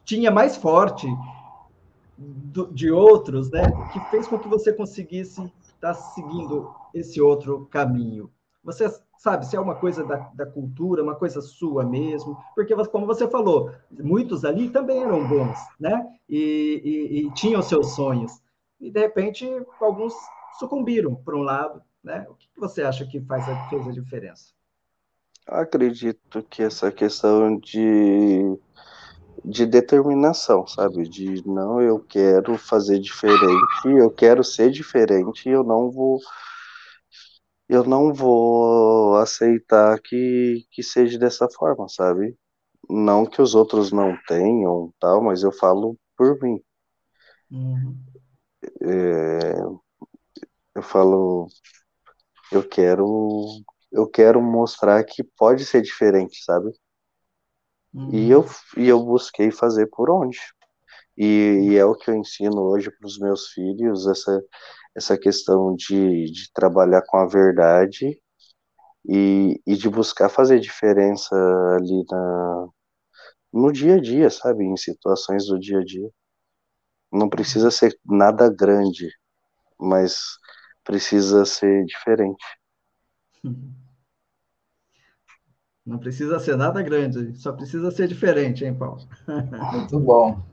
tinha 0.03 0.31
mais 0.31 0.55
forte 0.55 1.07
do, 2.17 2.67
de 2.73 2.91
outros, 2.91 3.51
né? 3.51 3.61
Que 3.91 3.99
fez 4.09 4.27
com 4.27 4.39
que 4.39 4.47
você 4.47 4.73
conseguisse 4.73 5.41
estar 5.63 5.79
tá 5.79 5.93
seguindo 5.93 6.73
esse 6.93 7.21
outro 7.21 7.67
caminho? 7.67 8.29
Você 8.65 8.91
sabe 9.19 9.45
se 9.45 9.55
é 9.55 9.59
uma 9.59 9.75
coisa 9.75 10.03
da, 10.03 10.17
da 10.33 10.45
cultura, 10.45 11.03
uma 11.03 11.15
coisa 11.15 11.39
sua 11.39 11.85
mesmo, 11.85 12.35
porque 12.55 12.75
como 12.87 13.05
você 13.05 13.27
falou, 13.27 13.71
muitos 13.91 14.43
ali 14.43 14.69
também 14.69 15.03
eram 15.03 15.27
bons, 15.27 15.57
né? 15.79 16.05
E, 16.27 16.81
e, 16.83 17.19
e 17.19 17.31
tinham 17.33 17.61
seus 17.61 17.93
sonhos. 17.95 18.41
E 18.81 18.89
de 18.89 18.99
repente 18.99 19.47
alguns 19.79 20.13
sucumbiram 20.57 21.13
para 21.15 21.37
um 21.37 21.43
lado, 21.43 21.81
né? 22.03 22.25
O 22.27 22.33
que 22.33 22.49
você 22.57 22.81
acha 22.81 23.05
que 23.05 23.21
faz 23.21 23.47
a, 23.47 23.69
fez 23.69 23.87
a 23.87 23.91
diferença? 23.91 24.53
Acredito 25.47 26.41
que 26.49 26.63
essa 26.63 26.91
questão 26.91 27.57
de 27.59 28.57
de 29.43 29.63
determinação, 29.65 30.65
sabe? 30.65 31.07
De 31.07 31.47
não, 31.47 31.79
eu 31.79 31.99
quero 31.99 32.57
fazer 32.57 32.99
diferente, 32.99 33.85
eu 33.85 34.09
quero 34.09 34.43
ser 34.43 34.71
diferente, 34.71 35.47
eu 35.47 35.63
não 35.63 35.91
vou 35.91 36.19
eu 37.67 37.83
não 37.83 38.13
vou 38.13 39.17
aceitar 39.17 39.99
que, 39.99 40.65
que 40.71 40.83
seja 40.83 41.17
dessa 41.17 41.47
forma, 41.49 41.87
sabe? 41.89 42.37
Não 42.89 43.25
que 43.25 43.41
os 43.41 43.55
outros 43.55 43.91
não 43.91 44.15
tenham, 44.27 44.93
tal, 44.99 45.23
mas 45.23 45.43
eu 45.43 45.51
falo 45.51 45.97
por 46.15 46.39
mim. 46.41 46.61
Uhum. 47.51 47.97
É, 48.81 49.53
eu 50.75 50.81
falo, 50.83 51.47
eu 52.51 52.67
quero, 52.67 53.45
eu 53.91 54.07
quero 54.07 54.41
mostrar 54.41 55.03
que 55.03 55.23
pode 55.23 55.65
ser 55.65 55.81
diferente, 55.81 56.43
sabe? 56.43 56.71
Uhum. 57.93 58.09
E 58.13 58.29
eu, 58.29 58.45
e 58.77 58.87
eu 58.87 59.03
busquei 59.03 59.51
fazer 59.51 59.87
por 59.87 60.09
onde. 60.09 60.37
E, 61.17 61.69
e, 61.69 61.77
é 61.77 61.85
o 61.85 61.95
que 61.95 62.11
eu 62.11 62.15
ensino 62.15 62.61
hoje 62.61 62.91
para 62.91 63.07
os 63.07 63.17
meus 63.17 63.47
filhos, 63.53 64.05
essa, 64.05 64.43
essa 64.95 65.17
questão 65.17 65.75
de, 65.75 66.31
de 66.31 66.51
trabalhar 66.53 67.01
com 67.05 67.17
a 67.17 67.27
verdade 67.27 68.19
e, 69.07 69.61
e 69.67 69.75
de 69.75 69.89
buscar 69.89 70.29
fazer 70.29 70.59
diferença 70.59 71.35
ali 71.75 72.03
na, 72.09 72.67
no 73.53 73.71
dia 73.71 73.95
a 73.95 74.01
dia, 74.01 74.29
sabe? 74.29 74.63
Em 74.63 74.77
situações 74.77 75.47
do 75.47 75.59
dia 75.59 75.79
a 75.79 75.83
dia. 75.83 76.09
Não 77.11 77.29
precisa 77.29 77.69
ser 77.69 77.97
nada 78.05 78.49
grande, 78.49 79.09
mas 79.79 80.37
precisa 80.83 81.45
ser 81.45 81.85
diferente. 81.85 82.43
Não 85.85 85.99
precisa 85.99 86.39
ser 86.39 86.57
nada 86.57 86.81
grande, 86.81 87.37
só 87.37 87.53
precisa 87.53 87.91
ser 87.91 88.07
diferente, 88.07 88.65
hein, 88.65 88.73
Paulo? 88.73 89.07
Muito 89.71 89.99
bom. 89.99 90.43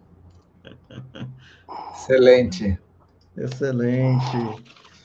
Excelente. 1.95 2.79
Excelente. 3.37 4.37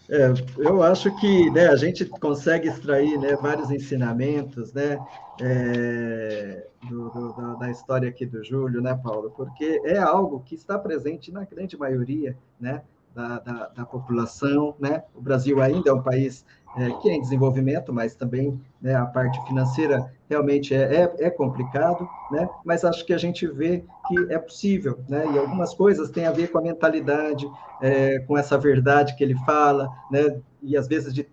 É, 0.10 0.32
eu 0.58 0.82
acho 0.82 1.14
que 1.18 1.50
né, 1.52 1.68
a 1.68 1.76
gente 1.76 2.06
consegue 2.06 2.70
extrair 2.70 3.18
né, 3.20 3.36
vários 3.36 3.70
ensinamentos 3.70 4.72
né, 4.72 4.98
é, 5.42 6.66
do, 6.90 7.10
do, 7.10 7.58
da 7.58 7.70
história 7.70 8.08
aqui 8.08 8.26
do 8.26 8.42
Júlio, 8.44 8.82
né, 8.82 8.98
Paulo? 9.04 9.32
Porque 9.36 9.82
é 9.84 9.98
algo 9.98 10.40
que 10.40 10.56
está 10.56 10.80
presente 10.80 11.30
na 11.30 11.44
grande 11.44 11.78
maioria 11.78 12.38
né, 12.58 12.84
da, 13.14 13.40
da, 13.40 13.68
da 13.68 13.86
população. 13.86 14.76
Né? 14.80 15.04
O 15.14 15.22
Brasil 15.22 15.62
ainda 15.62 15.90
é 15.90 15.94
um 15.94 16.02
país 16.02 16.46
é, 16.78 16.92
que 17.02 17.10
é 17.10 17.14
em 17.14 17.22
desenvolvimento, 17.22 17.92
mas 17.92 18.16
também 18.16 18.60
né, 18.82 18.96
a 18.96 19.06
parte 19.06 19.44
financeira 19.48 20.12
realmente 20.30 20.74
é, 20.76 21.04
é, 21.04 21.16
é, 21.26 21.30
complicado, 21.30 22.08
né? 22.32 22.48
mas 22.64 22.86
acho 22.86 23.06
que 23.06 23.14
a 23.14 23.18
gente 23.18 23.48
vê 23.48 23.84
que 24.08 24.32
é 24.32 24.38
possível, 24.38 25.00
né? 25.10 25.26
e 25.34 25.38
algumas 25.38 25.74
coisas 25.74 26.10
têm 26.12 26.26
a 26.26 26.32
ver 26.32 26.52
com 26.52 26.60
a 26.60 26.62
mentalidade, 26.62 27.50
é, 27.82 28.20
com 28.20 28.38
essa 28.38 28.58
verdade 28.58 29.16
que 29.16 29.24
ele 29.24 29.36
fala, 29.46 29.90
né? 30.12 30.40
e 30.62 30.78
às 30.78 30.88
vezes 30.88 31.14
de 31.14 31.28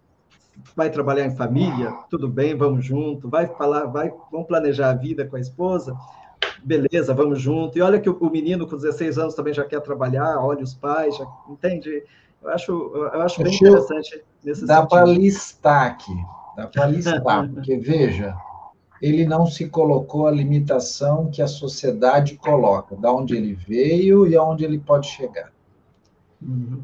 vai 0.76 0.88
trabalhar 0.88 1.26
em 1.26 1.34
família, 1.34 1.90
tudo 2.08 2.28
bem, 2.28 2.56
vamos 2.56 2.84
junto, 2.84 3.28
vai 3.28 3.46
falar, 3.46 3.86
vai, 3.86 4.12
vamos 4.30 4.46
planejar 4.46 4.90
a 4.90 4.94
vida 4.94 5.26
com 5.26 5.34
a 5.34 5.40
esposa, 5.40 5.96
beleza, 6.62 7.12
vamos 7.12 7.40
junto, 7.40 7.76
e 7.76 7.82
olha 7.82 7.98
que 7.98 8.08
o, 8.08 8.30
menino 8.30 8.66
com 8.66 8.76
16 8.76 9.18
anos 9.18 9.34
também 9.34 9.52
já 9.52 9.64
quer 9.64 9.80
trabalhar, 9.80 10.38
olha 10.38 10.62
os 10.62 10.74
pais, 10.74 11.16
já, 11.16 11.26
entende? 11.48 12.04
Eu 12.44 12.50
acho, 12.50 12.72
eu 12.72 13.22
acho 13.22 13.42
bem 13.42 13.54
interessante 13.54 14.22
nesse 14.44 14.66
Dá 14.66 14.84
para 14.84 15.06
listar 15.06 15.86
aqui, 15.86 16.14
dá 16.54 16.66
para 16.66 16.86
listar, 16.86 17.48
porque 17.48 17.76
veja, 17.78 18.36
ele 19.00 19.24
não 19.24 19.46
se 19.46 19.66
colocou 19.68 20.26
a 20.26 20.30
limitação 20.30 21.30
que 21.30 21.40
a 21.40 21.48
sociedade 21.48 22.36
coloca, 22.36 22.94
da 22.96 23.10
onde 23.10 23.34
ele 23.34 23.54
veio 23.54 24.26
e 24.26 24.36
aonde 24.36 24.62
ele 24.62 24.78
pode 24.78 25.06
chegar. 25.06 25.50
Uhum. 26.40 26.82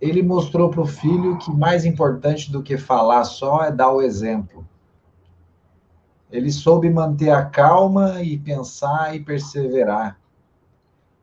Ele 0.00 0.22
mostrou 0.22 0.70
para 0.70 0.80
o 0.80 0.86
filho 0.86 1.38
que 1.38 1.52
mais 1.52 1.84
importante 1.84 2.50
do 2.50 2.62
que 2.62 2.78
falar 2.78 3.24
só 3.24 3.64
é 3.64 3.70
dar 3.70 3.92
o 3.92 4.00
exemplo. 4.00 4.66
Ele 6.30 6.50
soube 6.50 6.88
manter 6.88 7.30
a 7.30 7.44
calma 7.44 8.22
e 8.22 8.38
pensar 8.38 9.14
e 9.14 9.20
perseverar. 9.20 10.18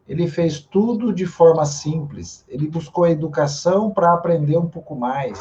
Ele 0.10 0.28
fez 0.28 0.60
tudo 0.60 1.14
de 1.14 1.28
forma 1.28 1.64
simples. 1.66 2.44
Ele 2.50 2.68
buscou 2.68 3.04
a 3.04 3.12
educação 3.12 3.92
para 3.92 4.12
aprender 4.12 4.58
um 4.58 4.66
pouco 4.66 4.96
mais. 4.96 5.40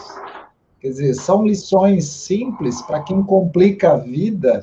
Quer 0.79 0.89
dizer, 0.89 1.15
são 1.15 1.43
lições 1.43 2.05
simples 2.05 2.83
para 2.83 3.03
quem 3.03 3.23
complica 3.23 3.93
a 3.93 3.97
vida, 3.97 4.61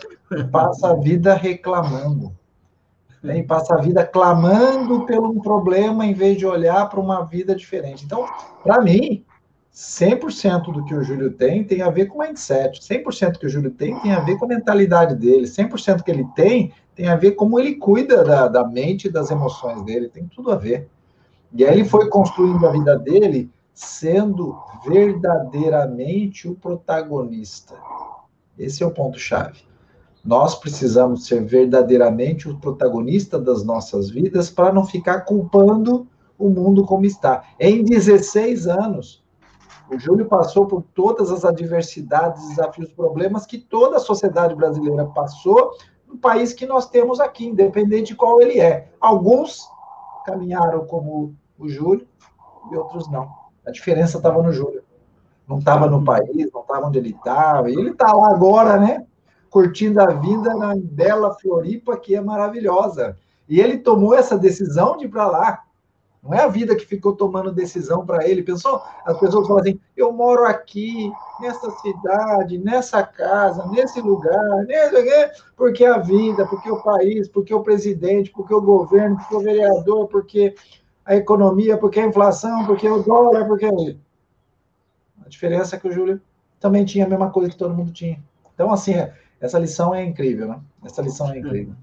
passa 0.52 0.92
a 0.92 0.94
vida 0.94 1.34
reclamando. 1.34 2.32
Né? 3.22 3.40
E 3.40 3.44
passa 3.44 3.74
a 3.74 3.82
vida 3.82 4.06
clamando 4.06 5.08
pelo 5.08 5.32
um 5.32 5.42
problema 5.42 6.06
em 6.06 6.14
vez 6.14 6.38
de 6.38 6.46
olhar 6.46 6.88
para 6.88 7.00
uma 7.00 7.24
vida 7.24 7.56
diferente. 7.56 8.06
Então, 8.06 8.28
para 8.64 8.80
mim, 8.82 9.26
100% 9.74 10.72
do 10.72 10.86
que 10.86 10.94
o 10.94 11.04
Júlio 11.04 11.32
tem 11.34 11.64
tem 11.64 11.82
a 11.82 11.90
ver 11.90 12.06
com 12.06 12.20
mindset. 12.20 12.80
100% 12.80 13.40
que 13.40 13.48
o 13.48 13.50
Júlio 13.50 13.72
tem 13.72 14.00
tem 14.00 14.14
a 14.14 14.20
ver 14.20 14.38
com 14.38 14.46
a 14.46 14.50
mentalidade 14.50 15.16
dele. 15.16 15.48
100% 15.48 16.04
que 16.04 16.12
ele 16.12 16.26
tem 16.36 16.72
tem 16.96 17.10
a 17.10 17.16
ver 17.16 17.32
como 17.32 17.60
ele 17.60 17.76
cuida 17.76 18.24
da, 18.24 18.48
da 18.48 18.66
mente 18.66 19.08
e 19.08 19.12
das 19.12 19.30
emoções 19.30 19.84
dele, 19.84 20.08
tem 20.08 20.26
tudo 20.28 20.52
a 20.52 20.56
ver. 20.56 20.90
E 21.54 21.66
aí 21.66 21.80
ele 21.80 21.86
foi 21.88 22.10
construindo 22.10 22.66
a 22.66 22.72
vida 22.72 22.98
dele 22.98 23.52
sendo 23.74 24.58
verdadeiramente 24.86 26.48
o 26.48 26.56
protagonista. 26.56 27.76
Esse 28.58 28.82
é 28.82 28.86
o 28.86 28.92
ponto-chave. 28.92 29.64
Nós 30.24 30.56
precisamos 30.56 31.28
ser 31.28 31.44
verdadeiramente 31.44 32.50
o 32.50 32.58
protagonista 32.58 33.38
das 33.38 33.64
nossas 33.64 34.10
vidas 34.10 34.50
para 34.50 34.74
não 34.74 34.86
ficar 34.86 35.22
culpando 35.22 36.08
o 36.40 36.50
mundo 36.50 36.86
como 36.86 37.06
está. 37.06 37.44
Em 37.60 37.84
16 37.84 38.68
anos, 38.68 39.24
o 39.92 40.00
Júlio 40.00 40.26
passou 40.26 40.66
por 40.66 40.84
todas 40.96 41.30
as 41.30 41.46
adversidades, 41.46 42.48
desafios, 42.50 42.92
problemas 42.92 43.46
que 43.46 43.58
toda 43.58 43.98
a 43.98 44.00
sociedade 44.00 44.56
brasileira 44.56 45.06
passou 45.06 45.72
no 46.08 46.18
país 46.18 46.54
que 46.54 46.66
nós 46.66 46.90
temos 46.90 47.20
aqui, 47.20 47.48
independente 47.48 48.08
de 48.08 48.16
qual 48.16 48.42
ele 48.42 48.60
é. 48.60 48.90
Alguns 49.00 49.70
caminharam 50.26 50.86
como 50.86 51.36
o 51.58 51.68
Júlio 51.68 52.08
e 52.72 52.76
outros 52.76 53.10
não. 53.10 53.30
A 53.66 53.72
diferença 53.72 54.18
estava 54.18 54.42
no 54.42 54.52
Júlio. 54.52 54.84
Não 55.48 55.60
estava 55.60 55.88
no 55.88 56.04
país, 56.04 56.50
não 56.52 56.62
estava 56.62 56.88
onde 56.88 56.98
ele 56.98 57.12
estava. 57.12 57.70
Ele 57.70 57.92
está 57.92 58.12
lá 58.14 58.30
agora, 58.30 58.78
né? 58.78 59.06
Curtindo 59.50 60.02
a 60.02 60.08
vida 60.08 60.56
na 60.56 60.76
bela 60.76 61.36
Floripa, 61.40 61.98
que 61.98 62.16
é 62.16 62.22
maravilhosa. 62.22 63.18
E 63.48 63.60
ele 63.60 63.78
tomou 63.78 64.16
essa 64.16 64.38
decisão 64.38 64.98
de 64.98 65.06
ir 65.06 65.10
para 65.10 65.28
lá. 65.28 65.64
Não 66.26 66.34
é 66.34 66.42
a 66.42 66.48
vida 66.48 66.76
que 66.76 66.86
ficou 66.88 67.16
tomando 67.16 67.54
decisão 67.54 68.04
para 68.04 68.28
ele. 68.28 68.42
Pensou? 68.42 68.82
As 69.06 69.20
pessoas 69.20 69.48
falam 69.48 69.62
assim: 69.62 69.80
eu 69.96 70.12
moro 70.12 70.44
aqui, 70.44 71.12
nessa 71.40 71.70
cidade, 71.70 72.58
nessa 72.58 73.04
casa, 73.04 73.68
nesse 73.68 74.02
lugar, 74.02 74.66
nesse... 74.66 75.44
porque 75.56 75.86
a 75.86 76.00
vida, 76.00 76.46
porque 76.48 76.72
o 76.72 76.82
país, 76.82 77.28
porque 77.28 77.54
o 77.54 77.62
presidente, 77.62 78.32
porque 78.32 78.54
o 78.54 78.62
governo, 78.62 79.18
porque 79.18 79.36
o 79.36 79.40
vereador, 79.40 80.08
porque 80.08 80.56
a 81.06 81.16
economia, 81.16 81.78
porque 81.78 82.00
a 82.00 82.08
inflação, 82.08 82.66
porque 82.66 82.90
o 82.90 83.04
dólar, 83.04 83.46
porque. 83.46 83.68
A 85.24 85.30
diferença 85.30 85.76
é 85.76 85.80
que 85.80 85.88
o 85.88 85.92
Júlio 85.92 86.20
também 86.60 86.86
tinha 86.86 87.06
a 87.06 87.10
mesma 87.10 87.30
coisa 87.30 87.52
que 87.52 87.58
todo 87.58 87.74
mundo 87.74 87.92
tinha. 87.92 88.20
Então, 88.54 88.72
assim, 88.72 88.94
essa 89.40 89.60
lição 89.60 89.94
é 89.94 90.04
incrível, 90.04 90.48
né? 90.48 90.60
Essa 90.84 91.02
lição 91.02 91.32
é 91.32 91.38
incrível. 91.38 91.76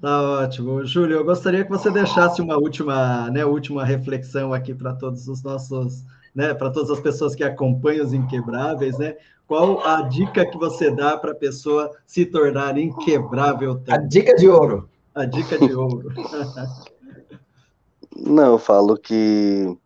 Tá 0.00 0.22
ótimo. 0.22 0.84
Júlio, 0.84 1.18
eu 1.18 1.24
gostaria 1.24 1.64
que 1.64 1.70
você 1.70 1.90
deixasse 1.90 2.40
uma 2.40 2.56
última, 2.56 3.30
né, 3.30 3.44
última 3.44 3.84
reflexão 3.84 4.52
aqui 4.52 4.74
para 4.74 4.94
todos 4.94 5.28
os 5.28 5.42
nossos, 5.42 6.02
né, 6.34 6.54
para 6.54 6.70
todas 6.70 6.90
as 6.90 7.00
pessoas 7.00 7.34
que 7.34 7.44
acompanham 7.44 8.04
os 8.04 8.12
Inquebráveis, 8.12 8.98
né? 8.98 9.16
Qual 9.46 9.86
a 9.86 10.02
dica 10.02 10.44
que 10.44 10.58
você 10.58 10.90
dá 10.90 11.16
para 11.16 11.30
a 11.30 11.36
pessoa 11.36 11.92
se 12.04 12.26
tornar 12.26 12.76
inquebrável? 12.76 13.76
Também? 13.76 13.94
A 13.94 13.98
dica 13.98 14.34
de 14.34 14.48
ouro. 14.48 14.90
A 15.14 15.24
dica 15.24 15.56
de 15.56 15.72
ouro. 15.72 16.08
Não, 18.16 18.52
eu 18.52 18.58
falo 18.58 18.96
que 18.96 19.76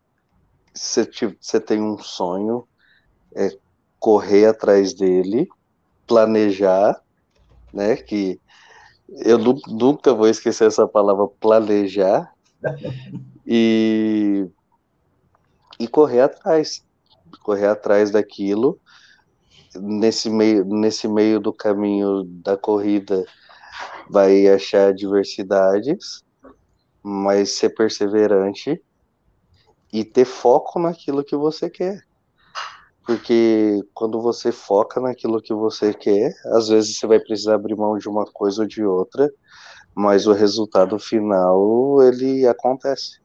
se 0.73 1.07
você 1.39 1.59
tem 1.59 1.81
um 1.81 1.97
sonho, 1.99 2.65
é 3.35 3.49
correr 3.99 4.47
atrás 4.47 4.93
dele, 4.93 5.47
planejar, 6.07 6.99
né? 7.71 7.97
Que 7.97 8.39
eu 9.11 9.37
nunca 9.37 10.13
vou 10.13 10.27
esquecer 10.27 10.67
essa 10.67 10.87
palavra 10.87 11.27
planejar 11.27 12.33
e, 13.45 14.47
e 15.79 15.87
correr 15.87 16.21
atrás, 16.21 16.85
correr 17.43 17.67
atrás 17.67 18.11
daquilo. 18.11 18.79
Nesse 19.75 20.29
meio, 20.29 20.65
nesse 20.65 21.07
meio 21.07 21.39
do 21.39 21.53
caminho 21.53 22.23
da 22.23 22.57
corrida, 22.57 23.25
vai 24.09 24.47
achar 24.47 24.89
adversidades, 24.89 26.23
mas 27.03 27.57
ser 27.57 27.69
perseverante 27.69 28.81
e 29.91 30.03
ter 30.03 30.25
foco 30.25 30.79
naquilo 30.79 31.23
que 31.23 31.35
você 31.35 31.69
quer. 31.69 32.05
Porque 33.05 33.79
quando 33.93 34.21
você 34.21 34.51
foca 34.51 35.01
naquilo 35.01 35.41
que 35.41 35.53
você 35.53 35.93
quer, 35.93 36.33
às 36.53 36.69
vezes 36.69 36.97
você 36.97 37.07
vai 37.07 37.19
precisar 37.19 37.55
abrir 37.55 37.75
mão 37.75 37.97
de 37.97 38.07
uma 38.07 38.25
coisa 38.25 38.61
ou 38.61 38.67
de 38.67 38.83
outra, 38.83 39.29
mas 39.95 40.27
o 40.27 40.33
resultado 40.33 40.97
final 40.99 42.01
ele 42.03 42.47
acontece. 42.47 43.19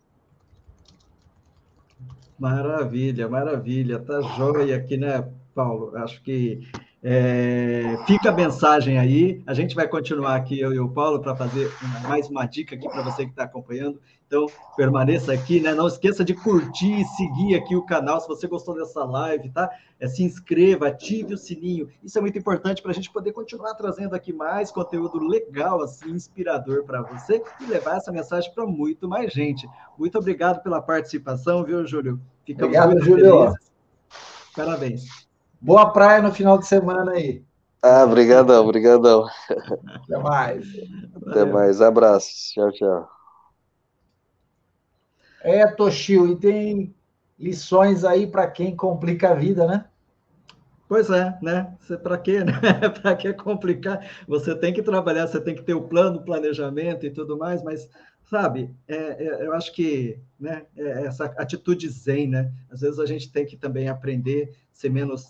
Maravilha, 2.39 3.29
maravilha, 3.29 3.99
tá 3.99 4.20
joia 4.20 4.77
aqui, 4.77 4.97
né? 4.97 5.27
Paulo. 5.55 5.97
Acho 5.97 6.22
que 6.22 6.61
é, 7.03 7.97
fica 8.07 8.31
a 8.31 8.33
mensagem 8.33 8.99
aí. 8.99 9.43
A 9.47 9.55
gente 9.55 9.75
vai 9.75 9.87
continuar 9.87 10.35
aqui, 10.35 10.59
eu 10.59 10.73
e 10.73 10.81
o 10.81 10.89
Paulo, 10.89 11.21
para 11.21 11.37
fazer 11.37 11.71
mais 12.03 12.29
uma 12.29 12.47
dica 12.47 12.75
aqui 12.75 12.89
para 12.89 13.03
você 13.03 13.25
que 13.25 13.31
está 13.31 13.45
acompanhando. 13.45 14.01
Então, 14.27 14.47
permaneça 14.77 15.33
aqui, 15.33 15.61
né? 15.61 15.73
Não 15.73 15.87
esqueça 15.87 16.25
de 16.25 16.35
curtir 16.35 17.01
e 17.01 17.05
seguir 17.05 17.55
aqui 17.55 17.77
o 17.77 17.83
canal. 17.83 18.21
Se 18.21 18.27
você 18.27 18.49
gostou 18.49 18.75
dessa 18.75 19.05
live, 19.05 19.51
tá? 19.51 19.71
É, 20.01 20.09
se 20.09 20.25
inscreva, 20.25 20.89
ative 20.89 21.35
o 21.35 21.39
sininho. 21.39 21.89
Isso 22.03 22.19
é 22.19 22.21
muito 22.21 22.37
importante 22.37 22.83
para 22.83 22.91
a 22.91 22.95
gente 22.95 23.11
poder 23.11 23.33
continuar 23.33 23.75
trazendo 23.75 24.15
aqui 24.17 24.33
mais 24.33 24.73
conteúdo 24.73 25.19
legal, 25.19 25.83
assim, 25.83 26.11
inspirador 26.11 26.83
para 26.85 27.03
você 27.03 27.41
e 27.61 27.67
levar 27.67 27.99
essa 27.99 28.11
mensagem 28.11 28.53
para 28.53 28.67
muito 28.67 29.09
mais 29.09 29.33
gente. 29.33 29.69
Muito 29.97 30.19
obrigado 30.19 30.61
pela 30.61 30.83
participação, 30.83 31.63
viu, 31.63 31.87
Júlio? 31.87 32.21
Ficamos 32.45 32.77
obrigado, 32.77 32.91
muito 32.91 33.05
Júlio. 33.05 33.43
felizes. 33.43 33.73
Parabéns. 34.57 35.26
Boa 35.67 35.93
praia 35.93 36.23
no 36.23 36.33
final 36.33 36.57
de 36.59 36.64
semana 36.64 37.11
aí. 37.11 37.43
Ah, 37.83 38.05
obrigadão, 38.05 38.62
obrigadão. 38.62 39.27
Até 40.05 40.17
mais. 40.17 40.64
Até 41.27 41.45
mais, 41.45 41.81
abraços. 41.81 42.53
Tchau, 42.53 42.71
tchau. 42.71 43.11
É, 45.43 45.67
Toshio, 45.67 46.29
e 46.29 46.37
tem 46.37 46.95
lições 47.37 48.05
aí 48.05 48.29
para 48.29 48.49
quem 48.49 48.77
complica 48.77 49.31
a 49.31 49.35
vida, 49.35 49.67
né? 49.67 49.87
Pois 50.89 51.11
é, 51.11 51.37
né? 51.43 51.77
Para 52.01 52.17
quê? 52.17 52.45
Né? 52.47 52.53
para 53.03 53.17
que 53.17 53.33
complicar? 53.33 54.09
Você 54.29 54.55
tem 54.55 54.73
que 54.73 54.85
trabalhar, 54.85 55.27
você 55.27 55.41
tem 55.41 55.57
que 55.57 55.64
ter 55.64 55.75
o 55.75 55.89
plano, 55.89 56.19
o 56.19 56.25
planejamento 56.25 57.05
e 57.05 57.11
tudo 57.11 57.37
mais, 57.37 57.61
mas 57.64 57.91
sabe, 58.23 58.71
é, 58.87 58.95
é, 58.95 59.45
eu 59.45 59.53
acho 59.53 59.73
que 59.73 60.17
né, 60.39 60.64
é 60.77 61.07
essa 61.07 61.25
atitude 61.25 61.89
zen, 61.89 62.29
né? 62.29 62.53
Às 62.71 62.83
vezes 62.83 63.01
a 63.01 63.07
gente 63.07 63.33
tem 63.33 63.45
que 63.45 63.57
também 63.57 63.89
aprender, 63.89 64.55
ser 64.73 64.91
menos 64.91 65.29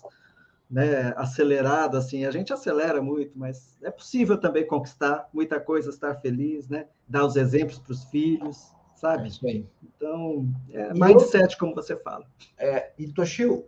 né, 0.69 1.13
acelerado, 1.15 1.95
assim, 1.97 2.25
a 2.25 2.31
gente 2.31 2.51
acelera 2.51 3.01
muito, 3.01 3.31
mas 3.35 3.77
é 3.81 3.89
possível 3.89 4.37
também 4.37 4.67
conquistar 4.67 5.29
muita 5.33 5.59
coisa, 5.59 5.89
estar 5.89 6.15
feliz, 6.15 6.67
né? 6.67 6.87
Dar 7.07 7.25
os 7.25 7.35
exemplos 7.37 7.79
para 7.79 7.93
os 7.93 8.03
filhos, 8.05 8.71
sabe? 8.95 9.23
É 9.23 9.27
isso 9.27 9.47
aí. 9.47 9.65
Então, 9.81 10.47
é 10.71 10.91
e 10.91 10.99
mindset, 10.99 11.53
eu, 11.53 11.59
como 11.59 11.73
você 11.73 11.95
fala. 11.95 12.25
É, 12.57 12.91
e 12.97 13.07
Toshio, 13.07 13.65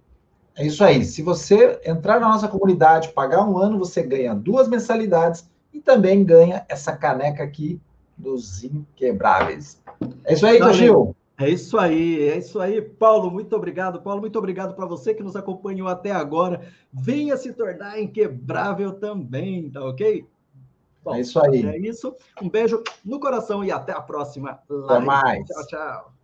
É 0.55 0.65
isso 0.65 0.83
aí. 0.83 1.03
Se 1.05 1.23
você 1.23 1.79
entrar 1.85 2.19
na 2.19 2.27
nossa 2.27 2.47
comunidade, 2.47 3.13
pagar 3.13 3.47
um 3.47 3.57
ano, 3.57 3.79
você 3.79 4.03
ganha 4.03 4.35
duas 4.35 4.67
mensalidades 4.67 5.49
e 5.73 5.79
também 5.79 6.23
ganha 6.23 6.65
essa 6.67 6.95
caneca 6.95 7.43
aqui 7.43 7.79
dos 8.19 8.63
inquebráveis. 8.63 9.81
É 10.25 10.33
isso 10.33 10.45
aí, 10.45 10.73
Gil. 10.73 11.15
É 11.39 11.49
isso 11.49 11.77
aí, 11.77 12.27
é 12.27 12.37
isso 12.37 12.59
aí, 12.59 12.81
Paulo. 12.81 13.31
Muito 13.31 13.55
obrigado, 13.55 14.01
Paulo. 14.01 14.19
Muito 14.19 14.37
obrigado 14.37 14.75
para 14.75 14.85
você 14.85 15.13
que 15.13 15.23
nos 15.23 15.37
acompanhou 15.37 15.87
até 15.87 16.11
agora. 16.11 16.61
Venha 16.91 17.37
se 17.37 17.53
tornar 17.53 17.97
inquebrável 17.97 18.91
também, 18.91 19.69
tá 19.69 19.81
ok? 19.85 20.27
Bom, 21.01 21.15
é 21.15 21.21
isso 21.21 21.39
aí. 21.39 21.65
É 21.65 21.77
isso. 21.77 22.13
Um 22.41 22.49
beijo 22.49 22.83
no 23.05 23.21
coração 23.21 23.63
e 23.63 23.71
até 23.71 23.93
a 23.93 24.01
próxima. 24.01 24.59
Até 24.69 24.99
mais. 24.99 25.45
Tchau, 25.47 25.67
tchau. 25.67 26.18